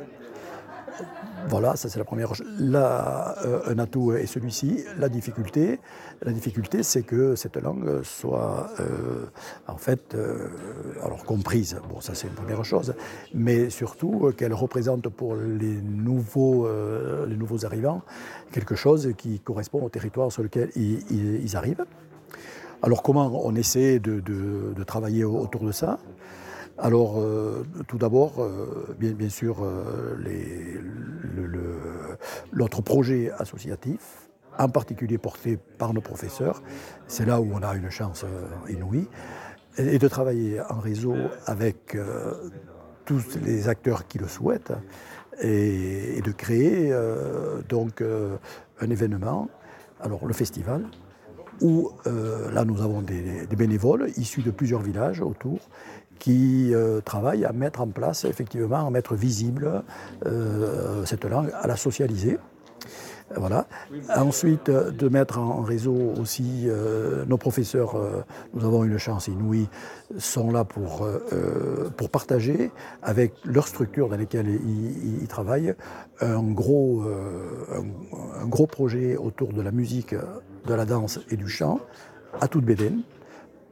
Voilà, 1.48 1.76
ça 1.76 1.88
c'est 1.88 1.98
la 1.98 2.04
première. 2.04 2.32
Là, 2.58 3.36
euh, 3.44 3.60
un 3.66 3.78
atout 3.78 4.12
est 4.12 4.26
celui-ci. 4.26 4.84
La 4.98 5.08
difficulté, 5.08 5.78
la 6.22 6.32
difficulté, 6.32 6.82
c'est 6.82 7.02
que 7.02 7.36
cette 7.36 7.56
langue 7.56 8.02
soit 8.02 8.70
euh, 8.80 9.26
en 9.68 9.76
fait, 9.76 10.14
euh, 10.14 10.48
alors 11.02 11.24
comprise. 11.24 11.78
Bon, 11.88 12.00
ça 12.00 12.14
c'est 12.14 12.26
une 12.26 12.34
première 12.34 12.64
chose, 12.64 12.94
mais 13.32 13.70
surtout 13.70 14.32
qu'elle 14.36 14.54
représente 14.54 15.08
pour 15.08 15.36
les 15.36 15.80
nouveaux, 15.82 16.68
les 17.26 17.36
nouveaux 17.36 17.64
arrivants 17.64 18.02
quelque 18.52 18.74
chose 18.74 19.12
qui 19.16 19.40
correspond 19.40 19.82
au 19.82 19.88
territoire 19.88 20.32
sur 20.32 20.42
lequel 20.42 20.70
ils, 20.76 21.56
arrivent. 21.56 21.84
Alors 22.82 23.02
comment 23.02 23.46
on 23.46 23.54
essaie 23.54 23.98
de 23.98 24.82
travailler 24.84 25.24
autour 25.24 25.64
de 25.64 25.72
ça? 25.72 25.98
Alors, 26.78 27.18
euh, 27.18 27.64
tout 27.88 27.96
d'abord, 27.96 28.34
euh, 28.38 28.94
bien, 28.98 29.28
sûr, 29.30 29.64
euh, 29.64 30.14
notre 32.52 32.82
projet 32.82 33.30
associatif, 33.38 34.28
en 34.58 34.68
particulier 34.68 35.16
porté 35.16 35.58
par 35.78 35.94
nos 35.94 36.02
professeurs, 36.02 36.62
c'est 37.06 37.24
là 37.24 37.40
où 37.40 37.50
on 37.52 37.62
a 37.62 37.74
une 37.74 37.90
chance 37.90 38.24
inouïe, 38.68 39.08
et 39.78 39.98
de 39.98 40.08
travailler 40.08 40.60
en 40.70 40.80
réseau 40.80 41.14
avec 41.44 41.96
tous 43.04 43.38
les 43.42 43.68
acteurs 43.68 44.06
qui 44.06 44.18
le 44.18 44.28
souhaitent, 44.28 44.72
et, 45.42 46.22
de 46.22 46.32
créer 46.32 46.94
donc 47.68 48.02
un 48.80 48.90
événement, 48.90 49.48
alors 50.00 50.26
le 50.26 50.32
festival, 50.32 50.86
où 51.60 51.90
là 52.06 52.64
nous 52.64 52.80
avons 52.80 53.02
des, 53.02 53.46
bénévoles 53.54 54.08
issus 54.16 54.42
de 54.42 54.50
plusieurs 54.50 54.80
villages 54.80 55.20
autour 55.20 55.58
qui 56.18 56.74
euh, 56.74 57.00
travaille 57.00 57.44
à 57.44 57.52
mettre 57.52 57.80
en 57.80 57.88
place, 57.88 58.24
effectivement, 58.24 58.86
à 58.86 58.90
mettre 58.90 59.14
visible 59.14 59.82
euh, 60.26 61.04
cette 61.04 61.24
langue, 61.24 61.50
à 61.54 61.66
la 61.66 61.76
socialiser. 61.76 62.38
Voilà. 63.34 63.66
Ensuite, 64.14 64.70
de 64.70 65.08
mettre 65.08 65.40
en 65.40 65.62
réseau 65.62 65.96
aussi 66.20 66.66
euh, 66.66 67.24
nos 67.26 67.36
professeurs, 67.36 67.96
nous 68.54 68.64
avons 68.64 68.84
une 68.84 68.98
chance 68.98 69.26
inouïe, 69.26 69.68
sont 70.16 70.52
là 70.52 70.62
pour, 70.62 71.08
pour 71.96 72.08
partager 72.08 72.70
avec 73.02 73.34
leur 73.44 73.66
structure 73.66 74.08
dans 74.08 74.16
laquelle 74.16 74.46
ils, 74.48 75.26
travaillent 75.26 75.74
un 76.20 76.40
gros, 76.44 77.02
un, 77.74 78.46
gros 78.46 78.68
projet 78.68 79.16
autour 79.16 79.52
de 79.52 79.60
la 79.60 79.72
musique, 79.72 80.14
de 80.14 80.74
la 80.74 80.84
danse 80.84 81.18
et 81.28 81.36
du 81.36 81.48
chant 81.48 81.80
à 82.40 82.46
toute 82.46 82.64
Bédène 82.64 83.02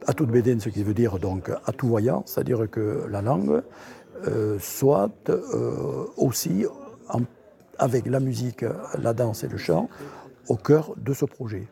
à 0.06 0.12
toute 0.12 0.30
bédène, 0.30 0.60
ce 0.60 0.68
qui 0.68 0.82
veut 0.82 0.94
dire 0.94 1.18
donc 1.18 1.50
à 1.50 1.72
tout 1.72 1.88
voyant, 1.88 2.22
c'est-à-dire 2.26 2.68
que 2.70 3.06
la 3.10 3.22
langue 3.22 3.62
euh, 4.26 4.58
soit 4.58 5.10
euh, 5.28 6.04
aussi, 6.16 6.64
avec 7.78 8.06
la 8.06 8.20
musique, 8.20 8.64
la 8.98 9.12
danse 9.12 9.44
et 9.44 9.48
le 9.48 9.58
chant, 9.58 9.88
au 10.48 10.56
cœur 10.56 10.94
de 10.96 11.12
ce 11.12 11.24
projet. 11.24 11.66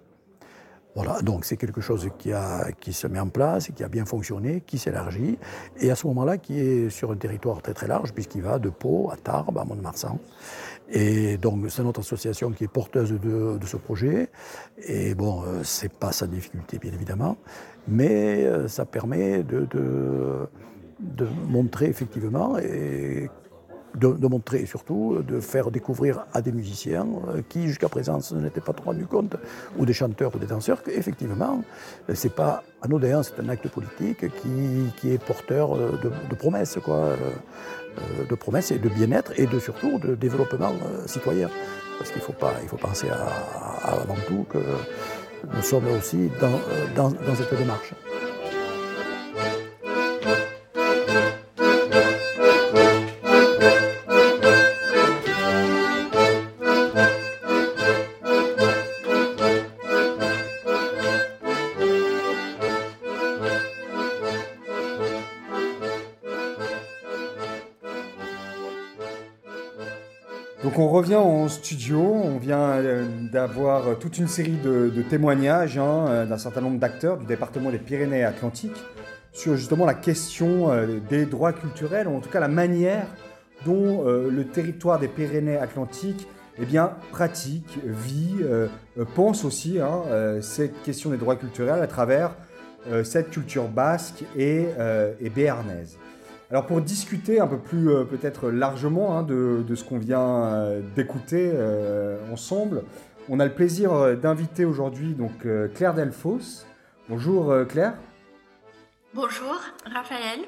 Voilà, 0.95 1.23
donc 1.23 1.47
c'est 1.47 1.57
quelque 1.57 1.81
chose 1.81 2.11
qui, 2.19 2.33
a, 2.33 2.71
qui 2.73 2.93
se 2.93 3.07
met 3.07 3.19
en 3.19 3.29
place, 3.29 3.69
qui 3.75 3.83
a 3.83 3.89
bien 3.89 4.05
fonctionné, 4.05 4.63
qui 4.67 4.77
s'élargit, 4.77 5.39
et 5.81 5.91
à 5.91 5.95
ce 5.95 6.07
moment-là 6.09 6.37
qui 6.37 6.61
est 6.61 6.91
sur 6.91 7.11
un 7.11 7.17
territoire 7.17 7.63
très 7.63 7.73
très 7.73 7.87
large, 7.89 8.13
puisqu'il 8.13 8.43
va 8.43 8.59
de 8.59 8.69
Pau 8.69 9.11
à 9.11 9.17
Tarbes, 9.17 9.57
à 9.57 9.65
Mont-de-Marsan. 9.65 10.19
Et 10.91 11.39
donc 11.39 11.71
c'est 11.71 11.83
notre 11.83 12.01
association 12.01 12.51
qui 12.51 12.65
est 12.65 12.69
porteuse 12.69 13.13
de, 13.13 13.59
ce 13.65 13.79
projet, 13.79 14.29
et 14.87 15.15
bon, 15.15 15.43
euh, 15.45 15.63
c'est 15.65 15.93
pas 15.93 16.13
sa 16.13 16.27
difficulté 16.27 16.79
bien 16.79 16.93
évidemment, 16.93 17.39
mais 17.89 18.45
euh, 18.45 18.69
ça 18.69 18.85
permet 18.85 19.43
de, 19.43 19.67
de, 19.71 21.27
montrer 21.49 21.87
effectivement 21.87 22.59
et 22.59 23.31
de, 23.95 24.27
montrer 24.27 24.67
surtout, 24.67 25.19
de 25.27 25.41
faire 25.41 25.71
découvrir 25.71 26.27
à 26.33 26.41
des 26.41 26.53
musiciens 26.53 27.07
euh, 27.29 27.43
qui 27.49 27.69
jusqu'à 27.69 27.89
présent 27.89 28.19
ne 28.33 28.41
n'étaient 28.41 28.61
pas 28.61 28.73
trop 28.73 28.87
rendus 28.87 29.07
compte, 29.07 29.37
ou 29.79 29.87
des 29.87 29.93
chanteurs 29.93 30.35
ou 30.35 30.39
des 30.39 30.47
danseurs, 30.47 30.83
qu'effectivement, 30.83 31.63
c'est 32.15 32.35
pas 32.35 32.63
anodin, 32.81 33.23
c'est 33.23 33.39
un 33.41 33.49
acte 33.49 33.69
politique 33.69 34.21
qui, 34.37 34.93
qui 34.97 35.13
est 35.13 35.23
porteur 35.23 35.77
de, 35.77 36.35
promesses, 36.35 36.79
quoi, 36.83 36.97
euh, 36.97 37.17
de 38.29 38.35
promesses 38.35 38.71
et 38.71 38.79
de 38.79 38.89
bien-être 38.89 39.33
et 39.39 39.47
de 39.47 39.59
surtout 39.59 39.99
de 39.99 40.15
développement 40.15 40.73
citoyen. 41.07 41.49
Parce 41.99 42.11
qu'il 42.11 42.23
faut, 42.23 42.35
faut 42.67 42.77
penser 42.77 43.07
avant 43.85 44.17
tout 44.27 44.45
que 44.49 44.59
nous 45.55 45.63
sommes 45.63 45.87
aussi 45.97 46.31
dans, 46.41 47.11
dans 47.11 47.35
cette 47.37 47.57
démarche. 47.57 47.95
D'avoir 73.93 73.99
toute 73.99 74.19
une 74.19 74.29
série 74.29 74.57
de, 74.65 75.03
témoignages 75.03 75.77
hein, 75.77 76.07
euh, 76.09 76.27
d'un 76.27 76.39
certain 76.39 76.63
nombre 76.63 76.79
d'acteurs 76.79 77.19
du 77.19 77.27
département 77.27 77.71
des 77.71 77.79
Pyrénées-Atlantiques 77.79 78.83
sur 79.33 79.57
justement 79.57 79.85
la 79.85 79.95
question 79.95 80.71
euh, 80.71 80.99
des 81.11 81.27
droits 81.27 81.53
culturels, 81.53 82.09
ou 82.09 82.17
en 82.17 82.21
tout 82.21 82.31
cas 82.31 82.41
la 82.41 82.49
manière 82.49 83.07
dont 83.67 84.03
le 84.05 84.45
territoire 84.45 84.99
des 84.99 85.07
Pyrénées-Atlantiques 85.07 86.27
eh 86.59 86.65
bien, 86.65 86.95
pratique, 87.13 87.79
vit, 87.85 88.39
pense 89.15 89.45
aussi 89.45 89.79
hein, 89.79 90.03
cette 90.41 90.83
question 90.83 91.11
des 91.11 91.17
droits 91.17 91.37
culturels 91.37 91.81
à 91.81 91.87
travers 91.87 92.35
cette 93.05 93.31
culture 93.31 93.69
basque 93.69 94.25
et, 94.37 94.67
béarnaise. 95.33 95.97
Alors 96.53 96.67
pour 96.67 96.83
discuter 96.83 97.41
un 97.41 97.47
peu 97.47 97.57
plus 97.57 97.89
euh, 97.89 98.05
peut-être 98.05 98.51
largement 98.51 99.17
hein, 99.17 99.23
de, 99.23 99.65
ce 99.75 99.83
qu'on 99.85 99.97
vient 99.97 100.45
euh, 100.45 100.83
d'écouter 100.95 101.51
euh, 101.51 102.19
ensemble, 102.31 102.83
on 103.33 103.41
a 103.41 103.47
le 103.47 103.53
plaisir 103.53 104.17
d'inviter 104.19 104.67
aujourd'hui 104.67 105.15
donc 105.15 105.33
Claire 105.75 105.95
Delfos. 105.95 106.67
Bonjour 107.09 107.53
Claire. 107.67 107.95
Bonjour 109.15 109.59
Raphaël. 109.87 110.41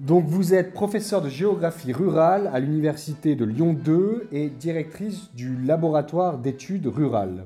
Donc 0.00 0.26
vous 0.26 0.52
êtes 0.52 0.74
professeur 0.74 1.22
de 1.22 1.28
géographie 1.28 1.92
rurale 1.92 2.50
à 2.52 2.58
l'université 2.58 3.36
de 3.36 3.44
Lyon 3.44 3.72
2 3.72 4.26
et 4.32 4.50
directrice 4.50 5.32
du 5.34 5.56
laboratoire 5.56 6.38
d'études 6.38 6.88
rurales. 6.88 7.44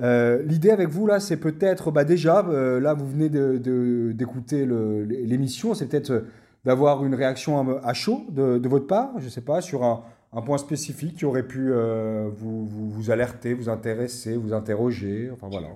Euh, 0.00 0.42
l'idée 0.44 0.70
avec 0.70 0.88
vous 0.88 1.06
là, 1.06 1.18
c'est 1.18 1.36
peut-être, 1.36 1.90
bah 1.90 2.04
déjà, 2.04 2.46
euh, 2.46 2.78
là 2.80 2.94
vous 2.94 3.06
venez 3.06 3.28
d'écouter 3.28 4.64
l'émission, 4.64 5.74
c'est 5.74 5.86
peut-être 5.86 6.24
d'avoir 6.64 7.04
une 7.04 7.14
réaction 7.14 7.78
à, 7.82 7.94
chaud 7.94 8.24
de, 8.30 8.68
votre 8.68 8.86
part, 8.86 9.10
je 9.18 9.24
ne 9.24 9.30
sais 9.30 9.40
pas, 9.40 9.60
sur 9.60 9.84
un, 9.84 10.02
point 10.42 10.58
spécifique 10.58 11.16
qui 11.16 11.24
aurait 11.24 11.46
pu 11.46 11.72
euh, 11.72 12.28
vous, 12.32 12.66
vous, 12.66 12.90
vous, 12.90 13.10
alerter, 13.10 13.54
vous 13.54 13.68
intéresser, 13.68 14.36
vous 14.36 14.52
interroger, 14.52 15.30
enfin 15.32 15.48
voilà. 15.48 15.68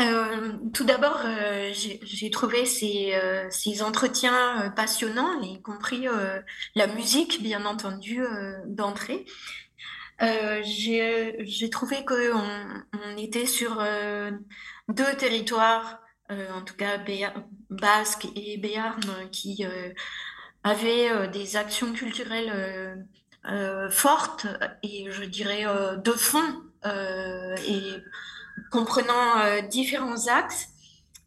Euh, 0.00 0.52
tout 0.72 0.84
d'abord, 0.84 1.20
euh, 1.24 1.70
j'ai 1.74 2.30
trouvé 2.30 2.64
ces, 2.64 3.12
euh, 3.14 3.46
ces 3.50 3.82
entretiens 3.82 4.72
passionnants, 4.74 5.40
y 5.42 5.60
compris 5.60 6.06
la 6.74 6.86
musique, 6.86 7.42
bien 7.42 7.64
entendu, 7.66 8.20
d'entrée. 8.66 9.24
j'ai 10.20 11.70
trouvé 11.70 12.04
qu'on 12.04 12.14
on 13.04 13.16
était 13.16 13.46
sur 13.46 13.82
deux 14.88 15.14
territoires, 15.16 16.00
en 16.30 16.62
tout 16.62 16.74
cas 16.74 16.98
Basque 17.70 18.28
et 18.36 18.56
Béarn, 18.56 19.00
qui 19.30 19.64
avaient 20.64 21.28
des 21.28 21.56
actions 21.56 21.92
culturelles 21.92 23.04
fortes 23.90 24.46
et 24.82 25.06
je 25.10 25.24
dirais 25.24 25.64
de 26.02 26.12
fond. 26.12 26.62
et 26.84 28.02
comprenant 28.70 29.38
euh, 29.38 29.60
différents 29.60 30.26
axes. 30.26 30.68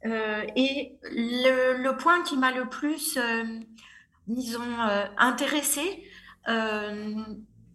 Euh, 0.06 0.44
et 0.56 0.98
le, 1.04 1.92
point 1.94 2.22
qui 2.24 2.38
m'a 2.38 2.52
le 2.52 2.68
plus, 2.68 3.18
euh, 3.18 3.44
disons, 4.28 4.62
intéressé, 5.18 6.04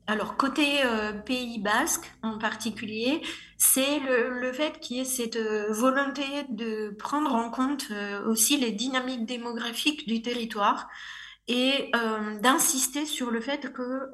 alors 0.06 0.36
côté 0.36 0.64
Pays 1.26 1.58
basque 1.58 2.12
en 2.22 2.38
particulier, 2.38 3.20
c'est 3.56 3.98
le, 4.00 4.52
fait 4.52 4.78
qu'il 4.78 4.98
y 4.98 5.00
ait 5.00 5.04
cette 5.04 5.38
volonté 5.70 6.22
de 6.50 6.90
prendre 6.98 7.34
en 7.34 7.50
compte 7.50 7.86
aussi 8.26 8.58
les 8.58 8.70
dynamiques 8.70 9.26
démographiques 9.26 10.06
du 10.06 10.22
territoire 10.22 10.88
et 11.50 11.90
d'insister 12.40 13.04
sur 13.06 13.30
le 13.30 13.40
fait 13.40 13.72
que 13.72 14.10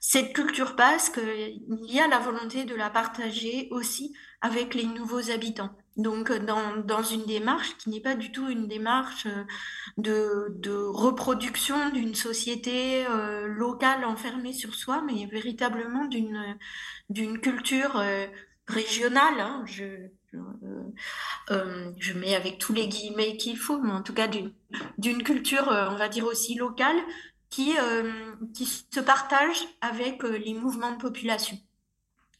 cette 0.00 0.32
culture 0.32 0.74
basque, 0.74 1.20
il 1.22 1.94
y 1.94 2.00
a 2.00 2.08
la 2.08 2.18
volonté 2.18 2.64
de 2.64 2.74
la 2.74 2.90
partager 2.90 3.68
aussi 3.70 4.14
avec 4.40 4.74
les 4.74 4.86
nouveaux 4.86 5.30
habitants. 5.30 5.70
Donc, 5.96 6.30
euh, 6.30 6.38
dans, 6.38 6.76
dans 6.78 7.02
une 7.02 7.24
démarche 7.24 7.76
qui 7.76 7.90
n'est 7.90 8.00
pas 8.00 8.14
du 8.14 8.32
tout 8.32 8.48
une 8.48 8.66
démarche 8.66 9.26
euh, 9.26 9.44
de, 9.98 10.46
de 10.58 10.72
reproduction 10.72 11.90
d'une 11.90 12.14
société 12.14 13.06
euh, 13.06 13.46
locale 13.46 14.04
enfermée 14.04 14.54
sur 14.54 14.74
soi, 14.74 15.02
mais 15.06 15.26
véritablement 15.26 16.06
d'une 16.06 16.56
d'une 17.10 17.40
culture 17.40 18.02
régionale. 18.66 19.40
Hein. 19.40 19.64
Je, 19.66 20.08
je, 20.32 22.12
mets 22.14 22.34
avec 22.34 22.58
tous 22.58 22.72
les 22.72 22.88
guillemets 22.88 23.36
qu'il 23.36 23.58
faut, 23.58 23.78
mais 23.80 23.92
en 23.92 24.02
tout 24.02 24.14
cas 24.14 24.28
d'une 24.28 25.22
culture, 25.22 25.68
on 25.68 25.96
va 25.96 26.08
dire 26.08 26.26
aussi 26.26 26.54
locale, 26.54 26.96
qui, 27.50 27.74
qui 28.54 28.66
se 28.66 29.00
partage 29.00 29.62
avec 29.80 30.22
les 30.22 30.54
mouvements 30.54 30.92
de 30.92 30.98
population 30.98 31.58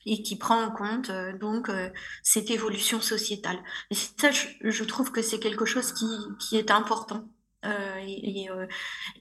et 0.06 0.22
qui 0.22 0.36
prend 0.36 0.62
en 0.62 0.70
compte 0.70 1.10
euh, 1.10 1.36
donc 1.36 1.68
euh, 1.68 1.88
cette 2.22 2.50
évolution 2.50 3.00
sociétale. 3.00 3.58
Et 3.90 3.94
ça, 3.94 4.30
je, 4.30 4.84
trouve 4.84 5.12
que 5.12 5.22
c'est 5.22 5.38
quelque 5.38 5.64
chose 5.64 5.92
qui, 5.92 6.06
qui 6.38 6.56
est 6.56 6.70
important. 6.70 7.28
Euh, 7.64 7.96
et, 8.04 8.48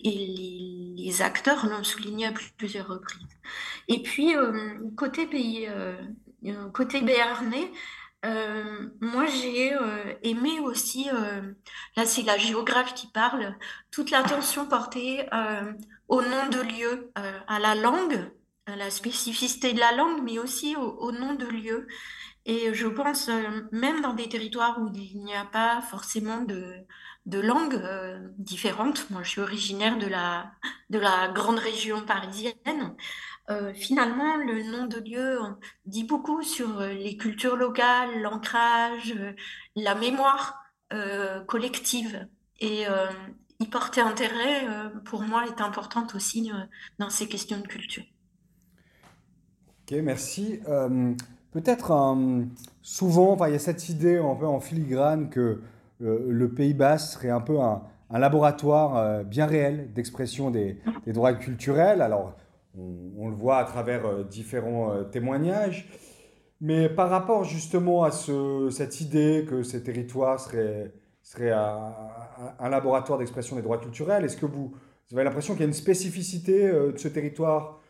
et 0.04 0.96
les, 0.98 1.22
acteurs 1.22 1.68
l'ont 1.68 1.84
souligné 1.84 2.26
à 2.26 2.34
plusieurs 2.58 2.88
reprises. 2.88 3.22
Et 3.88 4.02
puis, 4.02 4.34
côté 4.96 5.28
pays, 5.28 5.68
côté 6.74 7.02
béarnais, 7.02 7.72
moi, 8.24 9.26
j'ai 9.26 9.74
aimé 10.24 10.60
aussi, 10.60 11.08
là 11.96 12.06
c'est 12.06 12.24
la 12.24 12.38
géographie 12.38 12.94
qui 12.94 13.08
parle, 13.08 13.56
toute 13.90 14.12
l'attention 14.12 14.66
portée 14.68 15.26
au 16.08 16.22
nom 16.22 16.48
de 16.50 16.62
lieu, 16.62 17.12
à 17.48 17.60
la 17.60 17.76
langue, 17.76 18.32
la 18.68 18.90
spécificité 18.92 19.74
de 19.74 19.80
la 19.80 19.92
langue, 19.92 20.22
mais 20.24 20.40
aussi 20.40 20.76
au, 20.76 21.12
nom 21.12 21.34
de 21.34 21.46
lieux. 21.46 21.88
Et 22.46 22.74
je 22.74 22.88
pense, 22.88 23.30
euh, 23.30 23.62
même 23.72 24.02
dans 24.02 24.14
des 24.14 24.28
territoires 24.28 24.82
où 24.82 24.90
il 24.96 25.24
n'y 25.24 25.36
a 25.36 25.46
pas 25.46 25.82
forcément 25.82 26.42
de, 26.42 26.74
de 27.28 27.40
langues 27.40 27.76
euh, 27.76 28.20
différentes, 28.38 29.10
moi 29.12 29.22
je 29.24 29.30
suis 29.30 29.42
originaire 29.42 29.98
de 30.00 30.08
la, 30.08 30.52
de 30.90 30.98
la 30.98 31.28
grande 31.30 31.60
région 31.60 32.02
parisienne, 32.04 32.96
euh, 33.50 33.74
finalement 33.74 34.38
le 34.38 34.64
nom 34.72 34.86
de 34.86 35.00
lieu 35.00 35.40
dit 35.86 36.04
beaucoup 36.04 36.42
sur 36.44 36.80
les 36.82 37.18
cultures 37.18 37.56
locales, 37.56 38.22
l'ancrage, 38.22 39.16
la 39.76 39.96
mémoire 39.96 40.58
collective. 41.48 42.28
Et 42.60 42.84
y 43.60 43.68
porter 43.68 44.02
intérêt, 44.02 44.68
pour 45.06 45.22
moi, 45.22 45.46
est 45.46 45.62
importante 45.62 46.16
aussi 46.16 46.52
dans 47.00 47.10
ces 47.10 47.28
questions 47.28 47.60
de 47.60 47.68
culture 47.68 48.04
merci. 50.00 50.62
Euh, 50.70 51.14
peut-être 51.52 51.92
euh, 51.92 52.44
souvent, 52.82 53.38
il 53.46 53.52
y 53.52 53.56
a 53.56 53.60
cette 53.60 53.90
idée 53.90 54.18
un 54.18 54.36
peu 54.36 54.48
en 54.48 54.62
filigrane 54.62 55.30
que 55.30 55.62
euh, 56.02 56.26
le 56.30 56.50
Pays 56.50 56.74
bas 56.74 56.98
serait 56.98 57.30
un 57.30 57.42
peu 57.42 57.60
un, 57.60 57.82
laboratoire 58.14 59.24
bien 59.24 59.46
réel 59.46 59.94
d'expression 59.94 60.52
des, 60.52 60.78
droits 61.08 61.34
culturels. 61.34 62.02
Alors, 62.02 62.36
on, 62.78 63.30
le 63.30 63.36
voit 63.36 63.58
à 63.58 63.66
travers 63.66 64.26
différents 64.26 65.04
témoignages. 65.06 65.90
Mais 66.60 66.90
par 66.90 67.10
rapport 67.10 67.44
justement 67.44 68.04
à 68.04 68.12
cette 68.12 69.02
idée 69.02 69.46
que 69.50 69.64
ces 69.64 69.84
territoires 69.84 70.40
seraient, 70.40 70.92
un, 71.52 72.70
laboratoire 72.70 73.18
d'expression 73.20 73.56
des 73.56 73.62
droits 73.62 73.80
culturels, 73.80 74.26
est-ce 74.26 74.38
que 74.38 74.46
vous, 74.46 74.72
avez 75.12 75.24
l'impression 75.24 75.54
qu'il 75.54 75.62
y 75.62 75.66
a 75.66 75.68
une 75.68 75.74
spécificité 75.74 76.72
de 76.72 76.98
ce 76.98 77.08
territoire 77.08 77.82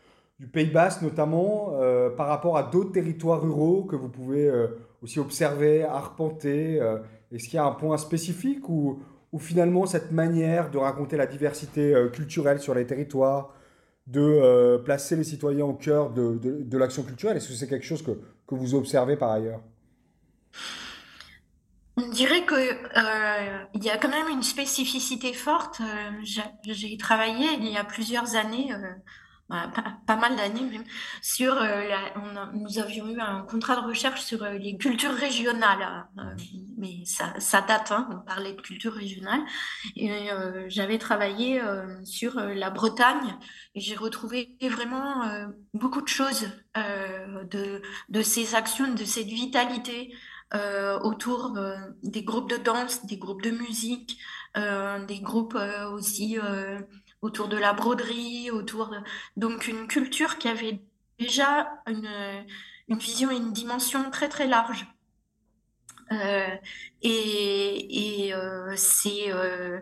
du 0.42 0.48
Pays 0.48 0.72
Basque 0.72 1.04
notamment, 1.04 1.76
euh, 1.76 2.10
par 2.10 2.28
rapport 2.28 2.58
à 2.58 2.64
d'autres 2.64 2.92
territoires 2.92 3.44
ruraux 3.44 3.84
que 3.84 3.96
vous 3.96 4.10
pouvez 4.10 4.48
euh, 4.48 4.70
aussi 5.04 5.20
observer, 5.20 5.84
arpenter 5.84 6.82
euh, 6.82 6.98
Est-ce 7.32 7.44
qu'il 7.44 7.58
y 7.58 7.60
a 7.60 7.66
un 7.66 7.74
point 7.74 7.96
spécifique 8.00 8.68
ou, 8.68 9.04
ou, 9.32 9.38
finalement 9.38 9.86
cette 9.86 10.12
manière 10.12 10.72
de 10.72 10.80
raconter 10.80 11.16
la 11.16 11.28
diversité 11.28 11.94
culturelle 12.12 12.60
sur 12.60 12.74
les 12.74 12.88
territoires, 12.88 13.54
de 14.08 14.78
placer 14.84 15.16
les 15.16 15.24
citoyens 15.24 15.66
au 15.66 15.74
cœur 15.74 16.12
de, 16.12 16.38
de, 16.38 16.78
l'action 16.78 17.04
culturelle, 17.04 17.38
est-ce 17.38 17.50
que 17.50 17.54
c'est 17.54 17.68
quelque 17.68 17.86
chose 17.86 18.02
que, 18.02 18.12
que, 18.48 18.56
vous 18.56 18.76
observez 18.76 19.16
par 19.16 19.32
ailleurs? 19.32 19.62
On 21.98 22.08
dirait 22.10 22.46
qu'il 22.46 23.84
y 23.84 23.90
a 23.90 23.98
quand 23.98 24.10
même 24.10 24.28
une 24.30 24.44
spécificité 24.44 25.34
forte. 25.34 25.82
J'ai 26.24 26.98
travaillé 26.98 27.46
il 27.60 27.68
y 27.68 27.78
a 27.78 27.84
plusieurs 27.84 28.36
années 28.36 28.74
pas, 30.06 30.16
mal 30.16 30.36
d'années 30.36 30.64
même, 30.64 30.84
sur 31.22 31.56
euh, 31.58 31.84
nous 32.54 32.80
avions 32.80 33.08
eu 33.10 33.20
un 33.20 33.42
contrat 33.42 33.76
de 33.76 33.88
recherche 33.88 34.22
sur 34.22 34.44
euh, 34.44 34.54
les 34.54 34.78
cultures 34.78 35.14
régionales, 35.14 36.08
euh, 36.18 36.22
mais 36.78 37.04
ça, 37.06 37.34
ça 37.40 37.62
date, 37.62 37.92
hein, 37.92 38.08
on 38.12 38.26
parlait 38.26 38.54
de 38.54 38.62
culture 38.62 38.94
régionale, 38.94 39.42
et 39.96 40.30
j'avais 40.68 40.98
travaillé 40.98 41.62
sur 42.04 42.36
la 42.36 42.70
Bretagne 42.70 43.36
et 43.76 43.80
j'ai 43.80 43.96
retrouvé 43.96 44.58
vraiment 44.62 45.24
beaucoup 45.74 46.02
de 46.02 46.08
choses 46.08 46.48
de, 46.76 47.82
de 48.10 48.22
ces 48.22 48.56
actions, 48.56 48.94
de 48.94 49.04
cette 49.04 49.28
vitalité 49.28 50.14
autour 51.04 51.58
des 52.04 52.24
groupes 52.24 52.50
de 52.50 52.58
danse, 52.58 53.06
des 53.06 53.18
groupes 53.18 53.44
de 53.44 53.52
musique, 53.52 54.18
des 54.56 55.20
groupes 55.22 55.58
aussi 55.92 56.38
autour 57.22 57.48
de 57.48 57.58
la 57.58 57.74
broderie, 57.74 58.52
autour 58.52 58.90
de... 58.90 58.98
donc 59.38 59.68
une 59.68 59.88
culture 59.88 60.38
qui 60.38 60.48
avait 60.48 60.82
déjà 61.20 61.70
une, 61.88 62.10
une 62.88 62.98
vision 62.98 63.32
et 63.32 63.36
une 63.36 63.54
dimension 63.54 64.10
très 64.12 64.30
très 64.30 64.48
large. 64.48 64.88
Euh, 66.12 66.48
et, 67.02 68.32
euh, 68.34 68.74
c'est, 68.76 69.32
euh, 69.32 69.80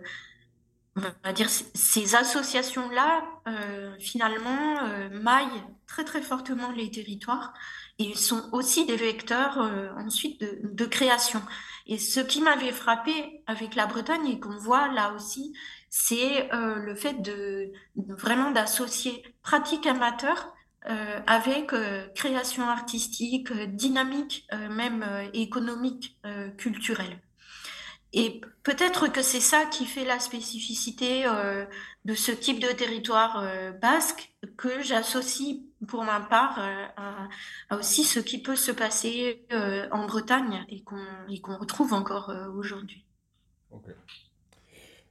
on 0.96 1.02
va 1.24 1.34
dire, 1.34 1.50
ces 1.50 2.16
associations-là, 2.16 3.24
finalement, 4.00 4.82
maillent 5.12 5.64
très 5.88 6.04
très 6.04 6.22
fortement 6.22 6.72
les 6.72 6.92
territoires 6.92 7.54
et 7.98 8.16
sont 8.16 8.50
aussi 8.52 8.86
des 8.86 8.96
vecteurs 8.96 9.58
ensuite 9.98 10.42
de, 10.42 10.86
création. 10.86 11.42
Et 11.88 11.98
ce 11.98 12.20
qui 12.20 12.42
m'avait 12.42 12.72
frappé 12.72 13.44
avec 13.48 13.76
la 13.76 13.88
Bretagne 13.88 14.28
et 14.28 14.40
qu'on 14.40 14.58
voit 14.58 14.90
là 14.90 15.14
aussi, 15.14 15.54
c'est 15.90 16.54
euh, 16.54 16.76
le 16.76 16.96
fait 16.96 17.22
de, 17.22 17.72
vraiment 17.96 18.52
d'associer 18.52 19.24
pratique 19.42 19.88
amateur 19.88 20.54
euh, 20.88 21.20
avec 21.28 21.74
euh, 21.74 22.08
création 22.16 22.70
artistique, 22.70 23.52
dynamique, 23.54 24.48
même 24.70 25.06
économique, 25.34 26.18
culturelle. 26.58 27.20
et 28.14 28.42
peut-être 28.64 29.08
que 29.08 29.22
c'est 29.22 29.42
ça 29.42 29.66
qui 29.66 29.86
fait 29.86 30.06
la 30.06 30.20
spécificité 30.20 31.26
de 32.06 32.14
ce 32.14 32.32
type 32.32 32.60
de 32.60 32.70
territoire 32.70 33.44
basque 33.82 34.34
que 34.58 34.82
j'associe 34.82 35.58
pour 35.88 36.04
ma 36.04 36.20
part 36.20 36.60
à, 36.98 37.76
aussi 37.76 38.04
ce 38.04 38.20
qui 38.20 38.42
peut 38.42 38.56
se 38.56 38.72
passer 38.72 39.46
en 39.92 40.06
Bretagne 40.06 40.66
et 40.70 40.82
qu'on 40.82 41.58
retrouve 41.58 41.94
encore 41.94 42.34
aujourd'hui. 42.56 43.06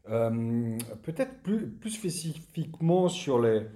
Peut-être 0.06 1.42
plus, 1.42 1.66
plus, 1.66 1.90
spécifiquement 1.90 3.08
sur 3.08 3.40
les, 3.40 3.66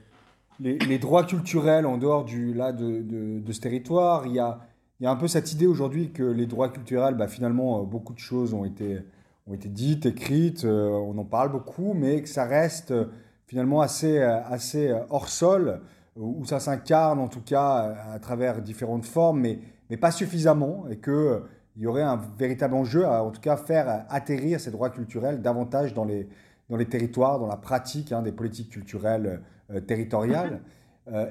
les, 0.61 0.99
droits 0.99 1.25
culturels 1.25 1.85
en 1.85 1.99
dehors 1.99 2.25
du, 2.25 2.55
là, 2.55 2.73
de, 2.73 3.03
de, 3.03 3.53
ce 3.53 3.61
territoire, 3.61 4.27
il 4.27 4.33
y 4.33 4.39
a 4.39 4.61
il 5.03 5.05
y 5.05 5.09
a 5.09 5.11
un 5.11 5.17
peu 5.17 5.27
cette 5.27 5.53
idée 5.53 5.67
aujourd'hui 5.67 6.13
que 6.13 6.23
les 6.23 6.47
droits 6.47 6.69
culturels, 6.69 7.17
bah, 7.17 7.27
finalement, 7.27 7.81
euh, 7.81 7.83
beaucoup 7.83 8.15
de 8.15 8.21
choses 8.21 8.55
ont 8.55 8.65
été, 8.65 9.01
ont 9.49 9.55
été 9.55 9.69
dites, 9.69 10.07
écrites, 10.07 10.65
euh, 10.65 10.91
on 10.91 11.19
en 11.19 11.25
parle 11.25 11.51
beaucoup, 11.51 11.93
mais 11.93 12.23
que 12.23 12.29
ça 12.29 12.45
reste 12.45 12.93
euh, 12.93 13.07
finalement 13.49 13.81
assez, 13.81 14.21
assez 14.21 14.95
hors 15.11 15.29
sol, 15.29 15.81
où 16.15 16.45
ça 16.45 16.61
s'incarne 16.61 17.19
en 17.19 17.27
tout 17.27 17.41
cas 17.41 17.97
à 18.13 18.19
travers 18.21 18.63
différentes 18.63 19.05
formes, 19.05 19.41
mais, 19.41 19.59
mais 19.91 19.97
pas 19.97 20.13
suffisamment, 20.13 20.85
et 20.89 20.99
qu'il 20.99 21.41
il 21.77 21.83
y 21.83 21.87
aurait 21.87 22.03
un 22.03 22.21
véritable 22.39 22.75
enjeu 22.75 23.07
à 23.07 23.23
en 23.23 23.31
tout 23.31 23.41
cas 23.41 23.57
faire 23.57 24.05
atterrir 24.09 24.61
ces 24.61 24.71
droits 24.71 24.91
culturels 24.91 25.41
davantage 25.41 25.95
dans 25.95 26.05
les, 26.05 26.29
dans 26.69 26.77
les 26.77 26.87
territoires, 26.87 27.39
dans 27.39 27.47
la 27.47 27.57
pratique 27.57 28.13
hein, 28.13 28.23
des 28.23 28.33
politiques 28.33 28.71
culturelles 28.71 29.41
territoriales. 29.87 30.61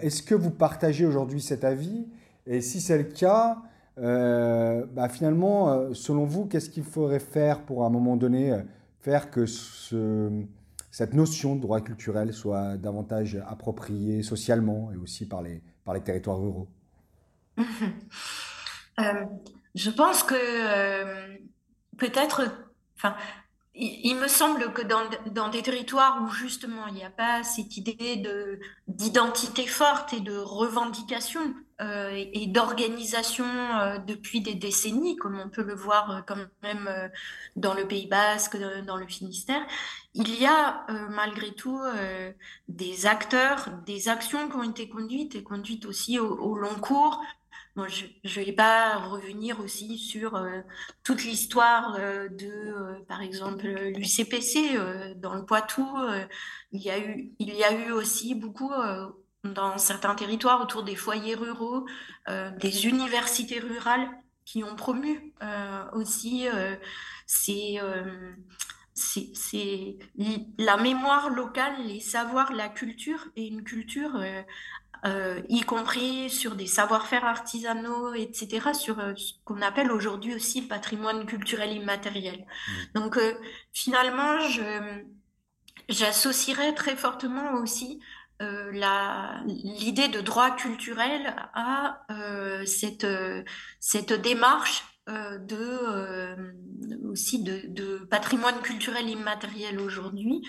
Est-ce 0.01 0.23
que 0.23 0.33
vous 0.33 0.49
partagez 0.49 1.05
aujourd'hui 1.05 1.41
cet 1.41 1.63
avis? 1.63 2.07
Et 2.47 2.61
si 2.61 2.81
c'est 2.81 2.97
le 2.97 3.03
cas, 3.03 3.61
euh, 3.97 4.85
bah, 4.91 5.09
finalement, 5.09 5.71
euh, 5.71 5.93
selon 5.93 6.25
vous, 6.25 6.45
qu'est-ce 6.45 6.69
qu'il 6.69 6.83
faudrait 6.83 7.19
faire 7.19 7.61
pour 7.61 7.83
à 7.83 7.87
un 7.87 7.89
moment 7.89 8.15
donné 8.15 8.51
euh, 8.51 8.61
faire 8.99 9.29
que 9.29 9.45
cette 9.45 11.13
notion 11.13 11.55
de 11.55 11.61
droit 11.61 11.81
culturel 11.81 12.33
soit 12.33 12.77
davantage 12.77 13.37
appropriée 13.47 14.23
socialement 14.23 14.91
et 14.91 14.97
aussi 14.97 15.27
par 15.27 15.41
les, 15.41 15.61
par 15.83 15.93
les 15.93 16.01
territoires 16.01 16.39
ruraux? 16.39 16.67
Je 19.75 19.89
pense 19.89 20.23
que 20.23 20.35
peut-être, 21.97 22.43
enfin, 22.97 23.15
il, 23.73 24.15
me 24.15 24.27
semble 24.27 24.73
que 24.73 24.81
dans, 24.81 25.49
des 25.49 25.61
territoires 25.61 26.21
où 26.21 26.29
justement 26.29 26.87
il 26.87 26.93
n'y 26.93 27.05
a 27.05 27.09
pas 27.09 27.41
cette 27.43 27.77
idée 27.77 28.17
de 28.17 28.59
d'identité 28.87 29.65
forte 29.65 30.13
et 30.13 30.19
de 30.19 30.37
revendication 30.37 31.41
euh, 31.79 32.11
et, 32.13 32.47
d'organisation 32.47 33.45
euh, 33.45 33.97
depuis 33.97 34.41
des 34.41 34.55
décennies, 34.55 35.15
comme 35.15 35.39
on 35.39 35.49
peut 35.49 35.63
le 35.63 35.73
voir 35.73 36.11
euh, 36.11 36.19
quand 36.27 36.35
même 36.63 37.09
dans 37.55 37.73
le 37.73 37.87
Pays 37.87 38.07
Basque, 38.07 38.57
dans 38.85 38.97
le 38.97 39.07
Finistère, 39.07 39.61
il 40.13 40.35
y 40.35 40.45
a 40.45 40.85
malgré 41.09 41.53
tout 41.53 41.79
des 42.67 43.05
acteurs, 43.05 43.69
des 43.85 44.09
actions 44.09 44.49
qui 44.49 44.55
ont 44.57 44.63
été 44.63 44.89
conduites 44.89 45.35
et 45.35 45.43
conduites 45.43 45.85
aussi 45.85 46.19
au 46.19 46.55
long 46.55 46.75
cours 46.75 47.21
je 47.75 48.05
ne 48.39 48.45
vais 48.45 48.51
pas 48.51 48.97
revenir 48.97 49.59
aussi 49.59 49.97
sur 49.97 50.35
euh, 50.35 50.61
toute 51.03 51.23
l'histoire 51.23 51.95
euh, 51.99 52.27
de, 52.29 52.47
euh, 52.47 52.99
par 53.07 53.21
exemple, 53.21 53.67
l'UCPC 53.67 54.77
dans 55.15 55.33
le 55.33 55.45
Poitou. 55.45 55.87
il, 56.71 56.81
y 56.81 56.89
a 56.89 56.99
eu, 56.99 57.31
il 57.39 57.53
y 57.53 57.63
a 57.63 57.71
eu 57.71 57.91
aussi 57.91 58.35
beaucoup 58.35 58.71
dans 59.43 59.77
certains 59.77 60.15
territoires 60.15 60.61
autour 60.61 60.83
des 60.83 60.95
foyers 60.95 61.35
ruraux, 61.35 61.85
des 62.27 62.87
universités 62.87 63.59
rurales 63.59 64.09
qui 64.45 64.63
ont 64.63 64.75
promu 64.75 65.33
aussi 65.93 66.47
la 70.57 70.77
mémoire 70.77 71.29
locale, 71.29 71.73
les 71.85 71.99
savoirs, 71.99 72.53
la 72.53 72.69
culture 72.69 73.27
et 73.35 73.47
une 73.47 73.63
culture 73.63 74.21
euh, 75.03 75.41
y 75.49 75.61
compris 75.61 76.29
sur 76.29 76.55
des 76.55 76.67
savoir-faire 76.67 77.25
artisanaux, 77.25 78.13
etc., 78.13 78.73
sur 78.73 78.99
euh, 78.99 79.13
ce 79.15 79.33
qu'on 79.45 79.61
appelle 79.61 79.91
aujourd'hui 79.91 80.35
aussi 80.35 80.61
le 80.61 80.67
patrimoine 80.67 81.25
culturel 81.25 81.73
immatériel. 81.73 82.37
Mmh. 82.37 82.71
Donc 82.93 83.17
euh, 83.17 83.33
finalement, 83.73 84.39
je, 84.47 85.01
j'associerais 85.89 86.73
très 86.73 86.95
fortement 86.95 87.53
aussi 87.55 87.99
l'idée 88.41 90.07
de 90.07 90.19
droit 90.19 90.49
culturel 90.55 91.35
à 91.53 92.07
cette, 92.65 93.05
cette 93.79 94.13
démarche 94.13 94.83
de, 95.47 96.35
aussi 97.09 97.43
de, 97.43 97.67
de, 97.67 97.97
patrimoine 98.09 98.59
culturel 98.61 99.09
immatériel 99.09 99.79
aujourd'hui, 99.79 100.41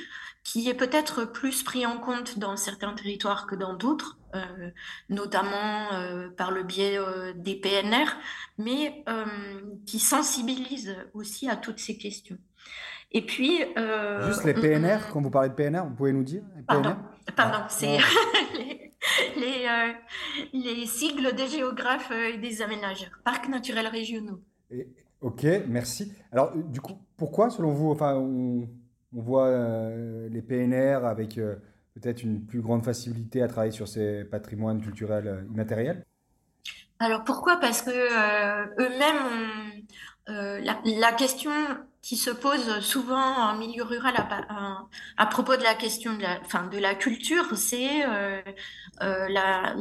qui 0.44 0.68
est 0.68 0.74
peut-être 0.74 1.24
plus 1.24 1.62
pris 1.62 1.86
en 1.86 1.98
compte 1.98 2.38
dans 2.38 2.56
certains 2.56 2.92
territoires 2.94 3.46
que 3.46 3.54
dans 3.54 3.74
d'autres, 3.74 4.18
euh, 4.34 4.70
notamment 5.08 5.92
euh, 5.92 6.30
par 6.30 6.50
le 6.50 6.62
biais 6.62 6.98
euh, 6.98 7.32
des 7.34 7.54
PNR, 7.54 8.06
mais 8.58 9.04
qui 9.86 9.98
sensibilise 9.98 10.96
aussi 11.14 11.48
à 11.48 11.56
toutes 11.56 11.78
ces 11.78 11.96
questions. 11.96 12.38
Et 13.12 13.24
puis... 13.24 13.58
Juste 14.26 14.44
les 14.44 14.54
PNR, 14.54 15.08
quand 15.12 15.20
vous 15.20 15.30
parlez 15.30 15.50
de 15.50 15.54
PNR, 15.54 15.84
vous 15.84 15.94
pouvez 15.94 16.12
nous 16.12 16.24
dire 16.24 16.42
Pardon, 16.66 16.96
pardon 17.36 17.58
ah, 17.60 17.66
c'est 17.68 17.98
les, 19.36 19.68
les, 20.52 20.86
sigles 20.86 21.34
des 21.34 21.48
géographes 21.48 22.10
et 22.10 22.38
des 22.38 22.62
aménageurs, 22.62 23.20
parcs 23.24 23.48
naturels 23.48 23.88
régionaux. 23.88 24.40
Ok, 25.20 25.46
merci. 25.68 26.12
Alors, 26.30 26.52
du 26.56 26.80
coup, 26.80 26.94
pourquoi, 27.16 27.50
selon 27.50 27.72
vous, 27.72 27.90
enfin, 27.90 28.14
on 28.16 28.68
voit 29.12 29.46
euh, 29.46 30.28
les 30.28 30.42
PNR 30.42 31.04
avec 31.04 31.38
euh, 31.38 31.56
peut-être 31.94 32.22
une 32.22 32.44
plus 32.44 32.60
grande 32.60 32.84
facilité 32.84 33.42
à 33.42 33.48
travailler 33.48 33.72
sur 33.72 33.88
ces 33.88 34.24
patrimoines 34.24 34.80
culturels 34.80 35.28
euh, 35.28 35.42
immatériels? 35.52 36.04
Alors 36.98 37.24
pourquoi? 37.24 37.58
Parce 37.58 37.82
que 37.82 37.90
eux-mêmes, 37.90 39.82
la, 40.28 41.12
question 41.12 41.50
qui 42.02 42.16
se 42.16 42.30
pose 42.30 42.80
souvent 42.80 43.50
en 43.50 43.56
milieu 43.56 43.84
rural 43.84 44.14
à, 45.16 45.26
propos 45.26 45.56
de 45.56 45.62
la 45.62 45.74
question 45.74 46.14
de 46.14 46.22
la, 46.22 46.38
de 46.38 46.78
la 46.78 46.94
culture, 46.96 47.56
c'est 47.56 48.04
la, 49.00 49.74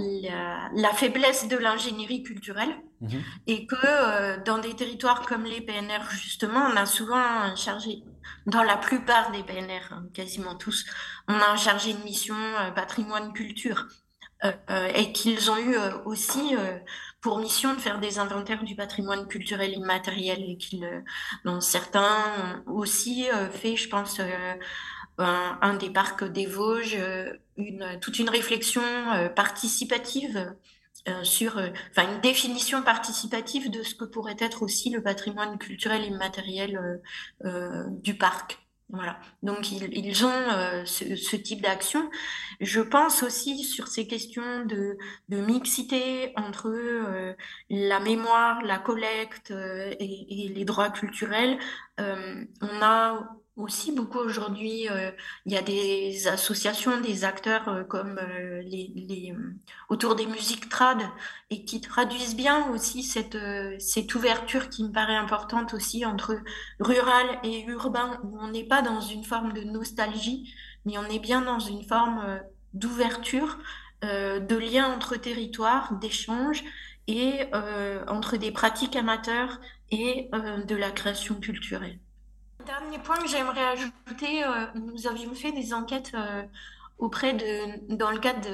faiblesse 0.94 1.48
de 1.48 1.58
l'ingénierie 1.58 2.24
culturelle. 2.24 2.76
Mmh 3.02 3.18
et 3.48 3.66
que 3.66 4.44
dans 4.44 4.60
des 4.60 4.76
territoires 4.76 5.24
comme 5.24 5.46
les 5.46 5.60
PNR, 5.62 6.04
justement, 6.12 6.60
on 6.72 6.78
a 6.78 6.86
souvent 6.86 7.56
chargé 7.56 8.04
dans 8.46 8.64
la 8.64 8.78
plupart 8.78 9.32
des 9.32 9.44
PNR, 9.44 9.82
hein, 9.92 10.06
quasiment 10.14 10.56
tous, 10.56 10.86
on 11.28 11.34
a 11.34 11.52
un 11.52 11.58
chargé 11.58 11.94
de 11.94 12.04
mission 12.04 12.36
euh, 12.36 12.72
patrimoine 12.72 13.34
culture 13.34 13.88
euh, 14.44 14.52
euh, 14.70 14.92
et 14.96 15.12
qu'ils 15.12 15.52
ont 15.52 15.58
eu 15.58 15.76
aussi 16.06 16.56
pour 17.22 17.38
mission 17.40 17.74
de 17.74 17.80
faire 17.80 18.00
des 18.00 18.20
inventaires 18.20 18.64
du 18.64 18.76
patrimoine 18.76 19.28
culturel 19.28 19.74
immatériel 19.74 20.44
et 20.44 20.58
qu'ils, 20.58 21.04
dont 21.46 21.62
certains 21.62 22.64
ont 22.68 22.74
aussi 22.74 23.28
fait, 23.52 23.76
je 23.76 23.88
pense, 23.90 24.20
un, 25.20 25.74
des 25.76 25.92
parcs 25.92 26.24
des 26.24 26.48
Vosges, 26.48 26.98
une, 27.58 28.00
toute 28.02 28.18
une 28.18 28.30
réflexion 28.30 28.82
participative 29.36 30.52
euh, 31.08 31.24
sur 31.24 31.58
euh, 31.58 31.70
une 31.98 32.22
définition 32.22 32.84
participative 32.84 33.72
de 33.72 33.82
ce 33.82 33.96
que 33.96 34.06
pourrait 34.06 34.36
être 34.38 34.62
aussi 34.62 34.92
le 34.92 35.02
patrimoine 35.02 35.58
culturel 35.58 36.06
immatériel 36.06 37.02
euh, 37.44 37.86
du 37.90 38.16
parc. 38.16 38.60
Voilà. 38.92 39.20
Donc 39.42 39.72
ils, 39.72 40.26
ont 40.26 40.86
ce, 40.86 41.16
ce, 41.16 41.36
type 41.38 41.62
d'action. 41.62 42.10
Je 42.60 42.82
pense 42.82 43.24
aussi 43.24 43.64
sur 43.64 43.88
ces 43.88 44.06
questions 44.06 44.66
de, 44.66 44.98
mixité 45.30 46.34
entre 46.36 47.36
la 47.70 48.00
mémoire, 48.02 48.62
la 48.64 48.80
collecte 48.80 49.52
et, 49.52 50.46
et, 50.46 50.50
les 50.50 50.66
droits 50.66 50.90
culturels. 50.90 51.58
on 51.98 52.82
a 52.82 53.38
aussi 53.62 53.92
beaucoup 53.92 54.20
aujourd'hui. 54.20 54.90
Euh, 54.90 55.12
il 55.46 55.54
y 55.54 55.58
a 55.58 55.62
des 55.62 56.28
associations, 56.28 57.00
des 57.02 57.24
acteurs 57.24 57.68
euh, 57.70 57.84
comme 57.84 58.20
euh, 58.20 58.62
les, 58.64 59.34
autour 59.90 60.16
des 60.16 60.26
musiques 60.26 60.70
trad 60.70 61.00
et 61.50 61.64
qui 61.64 61.82
traduisent 61.82 62.36
bien 62.36 62.70
aussi 62.70 63.04
cette, 63.04 63.38
cette 63.80 64.16
ouverture 64.16 64.70
qui 64.70 64.84
me 64.84 64.92
paraît 64.92 65.16
importante 65.16 65.74
aussi 65.74 66.06
entre 66.06 66.38
rural 66.80 67.26
et 67.44 67.64
urbain, 67.66 68.20
où 68.24 68.38
on 68.40 68.50
n'est 68.50 68.64
pas 68.64 68.82
dans 68.82 69.02
une 69.02 69.24
forme 69.24 69.54
de 69.54 69.62
nostalgie, 69.62 70.54
mais 70.86 70.98
on 70.98 71.06
est 71.06 71.20
bien 71.20 71.42
dans 71.42 71.60
une 71.60 71.84
forme 71.84 72.40
d'ouverture, 72.74 73.60
de 74.02 74.56
lien 74.56 74.88
entre 74.88 75.18
territoires, 75.18 75.94
d'échange 76.00 76.64
et 77.08 77.50
entre 78.08 78.38
des 78.38 78.52
pratiques 78.52 78.96
amateurs 78.96 79.60
et 79.92 80.30
de 80.32 80.76
la 80.76 80.92
création 80.92 81.36
culturelle. 81.36 82.00
Dernier 82.66 83.00
point 83.00 83.18
que 83.18 83.28
j'aimerais 83.28 83.64
ajouter, 83.64 84.44
euh, 84.44 84.66
nous 84.76 85.08
avions 85.08 85.34
fait 85.34 85.52
des 85.52 85.74
enquêtes 85.74 86.12
euh, 86.14 86.44
auprès 87.00 87.34
de, 87.34 87.96
dans 87.96 88.12
le 88.12 88.20
cadre 88.20 88.48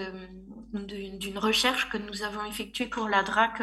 d'une 0.73 1.37
recherche 1.37 1.89
que 1.89 1.97
nous 1.97 2.23
avons 2.23 2.45
effectuée 2.45 2.87
pour 2.87 3.09
la 3.09 3.23
DRAC 3.23 3.61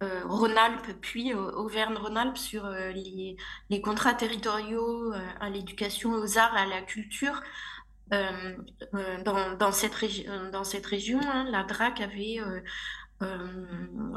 Rhône-Alpes, 0.00 1.00
puis 1.00 1.32
Auvergne-Rhône-Alpes 1.34 2.36
sur 2.36 2.68
les, 2.68 3.36
contrats 3.82 4.14
territoriaux 4.14 5.12
à 5.40 5.50
l'éducation, 5.50 6.12
aux 6.12 6.38
arts, 6.38 6.54
à 6.54 6.66
la 6.66 6.82
culture. 6.82 7.42
Dans, 8.10 9.72
cette 9.72 9.94
dans, 10.52 10.64
cette 10.64 10.86
région, 10.86 11.20
hein, 11.22 11.44
la 11.50 11.64
DRAC 11.64 12.00
avait 12.00 12.38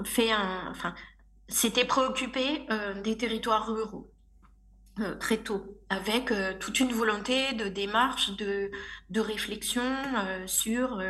fait 0.03 0.31
un, 0.31 0.69
enfin, 0.69 0.93
s'était 1.47 1.85
préoccupé 1.85 2.67
des 3.03 3.17
territoires 3.17 3.67
ruraux. 3.67 4.09
Euh, 4.99 5.15
très 5.15 5.37
tôt, 5.37 5.77
avec 5.89 6.31
euh, 6.31 6.53
toute 6.59 6.79
une 6.79 6.91
volonté 6.91 7.53
de 7.53 7.67
démarche, 7.67 8.35
de, 8.35 8.71
de 9.11 9.19
réflexion 9.19 9.83
euh, 9.83 10.47
sur 10.47 11.03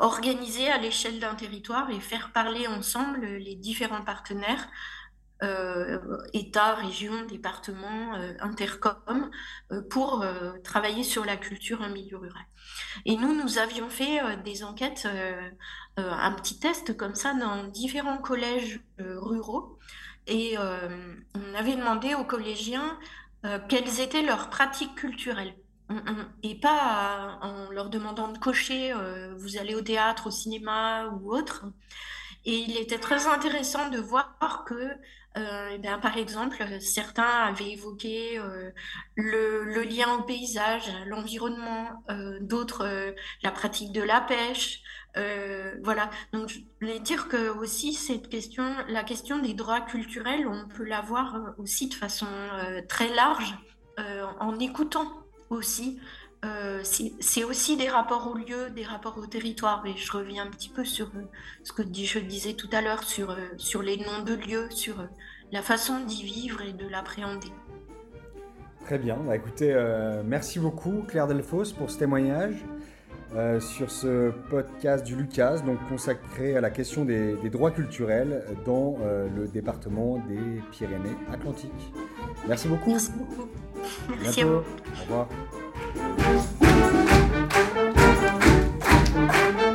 organiser 0.00 0.68
à 0.68 0.78
l'échelle 0.78 1.20
d'un 1.20 1.34
territoire 1.34 1.90
et 1.90 2.00
faire 2.00 2.32
parler 2.32 2.66
ensemble 2.66 3.24
les 3.24 3.54
différents 3.54 4.02
partenaires, 4.02 4.68
État, 6.34 6.74
région, 6.74 7.24
département, 7.24 8.12
intercom, 8.40 9.30
pour 9.88 10.22
travailler 10.62 11.02
sur 11.02 11.24
la 11.24 11.38
culture 11.38 11.80
en 11.80 11.88
milieu 11.88 12.18
rural. 12.18 12.44
Et 13.06 13.16
nous, 13.16 13.34
nous 13.34 13.56
avions 13.56 13.88
fait 13.88 14.20
des 14.44 14.64
enquêtes, 14.64 15.08
un 15.96 16.32
petit 16.32 16.58
test 16.60 16.94
comme 16.94 17.14
ça 17.14 17.32
dans 17.32 17.64
différents 17.68 18.18
collèges 18.18 18.80
ruraux 18.98 19.78
et 20.30 20.56
euh, 20.56 20.88
on 21.34 21.54
avait 21.54 21.76
demandé 21.76 22.14
aux 22.14 22.24
collégiens 22.24 22.98
euh, 23.44 23.58
quelles 23.68 24.00
étaient 24.00 24.22
leurs 24.22 24.48
pratiques 24.48 24.94
culturelles. 24.94 25.54
Et 26.44 26.54
pas 26.54 27.40
en 27.42 27.68
leur 27.72 27.90
demandant 27.90 28.28
de 28.28 28.38
cocher, 28.38 28.92
euh, 28.92 29.34
vous 29.36 29.56
allez 29.58 29.74
au 29.74 29.80
théâtre, 29.80 30.28
au 30.28 30.30
cinéma 30.30 31.08
ou 31.08 31.34
autre. 31.34 31.64
Et 32.44 32.54
il 32.54 32.76
était 32.76 33.00
très 33.00 33.26
intéressant 33.26 33.90
de 33.90 33.98
voir 33.98 34.64
que, 34.64 34.92
ben, 35.34 35.98
par 36.02 36.16
exemple, 36.16 36.64
certains 36.80 37.22
avaient 37.22 37.72
évoqué 37.72 38.40
le, 39.14 39.64
le, 39.64 39.82
lien 39.82 40.16
au 40.16 40.22
paysage, 40.22 40.88
à 40.88 41.04
l'environnement, 41.06 42.04
d'autres 42.40 43.14
la 43.42 43.50
pratique 43.50 43.92
de 43.92 44.02
la 44.02 44.20
pêche, 44.20 44.82
euh, 45.16 45.74
voilà, 45.82 46.10
donc 46.32 46.48
je 46.48 46.60
voulais 46.80 47.00
dire 47.00 47.28
que 47.28 47.50
aussi 47.58 47.94
cette 47.94 48.28
question, 48.28 48.64
la 48.88 49.02
question 49.02 49.38
des 49.38 49.54
droits 49.54 49.80
culturels, 49.80 50.46
on 50.46 50.68
peut 50.68 50.84
la 50.84 51.00
voir 51.00 51.34
euh, 51.34 51.50
aussi 51.58 51.88
de 51.88 51.94
façon 51.94 52.26
euh, 52.26 52.80
très 52.88 53.12
large 53.14 53.54
en 54.38 54.58
écoutant 54.58 55.12
aussi. 55.50 56.00
C'est 56.82 57.44
aussi 57.44 57.76
des 57.76 57.88
rapports 57.88 58.30
au 58.32 58.34
lieu, 58.34 58.70
des 58.70 58.84
rapports 58.84 59.18
au 59.18 59.26
territoire. 59.26 59.84
Et 59.86 59.96
je 59.96 60.10
reviens 60.12 60.44
un 60.44 60.50
petit 60.50 60.68
peu 60.68 60.84
sur 60.84 61.10
ce 61.62 61.72
que 61.72 61.82
je 61.82 62.18
disais 62.18 62.54
tout 62.54 62.70
à 62.72 62.80
l'heure 62.80 63.04
sur, 63.04 63.36
sur 63.56 63.82
les 63.82 63.98
noms 63.98 64.22
de 64.24 64.34
lieux, 64.34 64.68
sur 64.70 65.06
la 65.52 65.62
façon 65.62 66.00
d'y 66.04 66.22
vivre 66.22 66.62
et 66.62 66.72
de 66.72 66.88
l'appréhender. 66.88 67.52
Très 68.84 68.98
bien. 68.98 69.16
Bah, 69.16 69.36
écoutez, 69.36 69.74
merci 70.24 70.58
beaucoup 70.58 71.04
Claire 71.06 71.26
Delfos 71.26 71.72
pour 71.76 71.90
ce 71.90 71.98
témoignage. 71.98 72.64
Euh, 73.36 73.60
sur 73.60 73.92
ce 73.92 74.32
podcast 74.50 75.06
du 75.06 75.14
Lucas, 75.14 75.60
donc 75.60 75.78
consacré 75.88 76.56
à 76.56 76.60
la 76.60 76.68
question 76.68 77.04
des, 77.04 77.36
droits 77.48 77.70
culturels 77.70 78.42
dans 78.66 78.96
euh, 79.02 79.28
le 79.36 79.46
département 79.46 80.18
des 80.28 80.60
Pyrénées-Atlantiques. 80.72 81.92
Merci 82.48 82.66
beaucoup. 82.66 82.90
Merci 82.90 83.12
beaucoup. 83.12 83.48
Merci 84.20 84.40
à 84.40 84.46
vous. 84.46 84.52
Au 84.54 85.02
revoir. 85.02 85.28
Thank 85.92 86.20
you. 89.60 89.69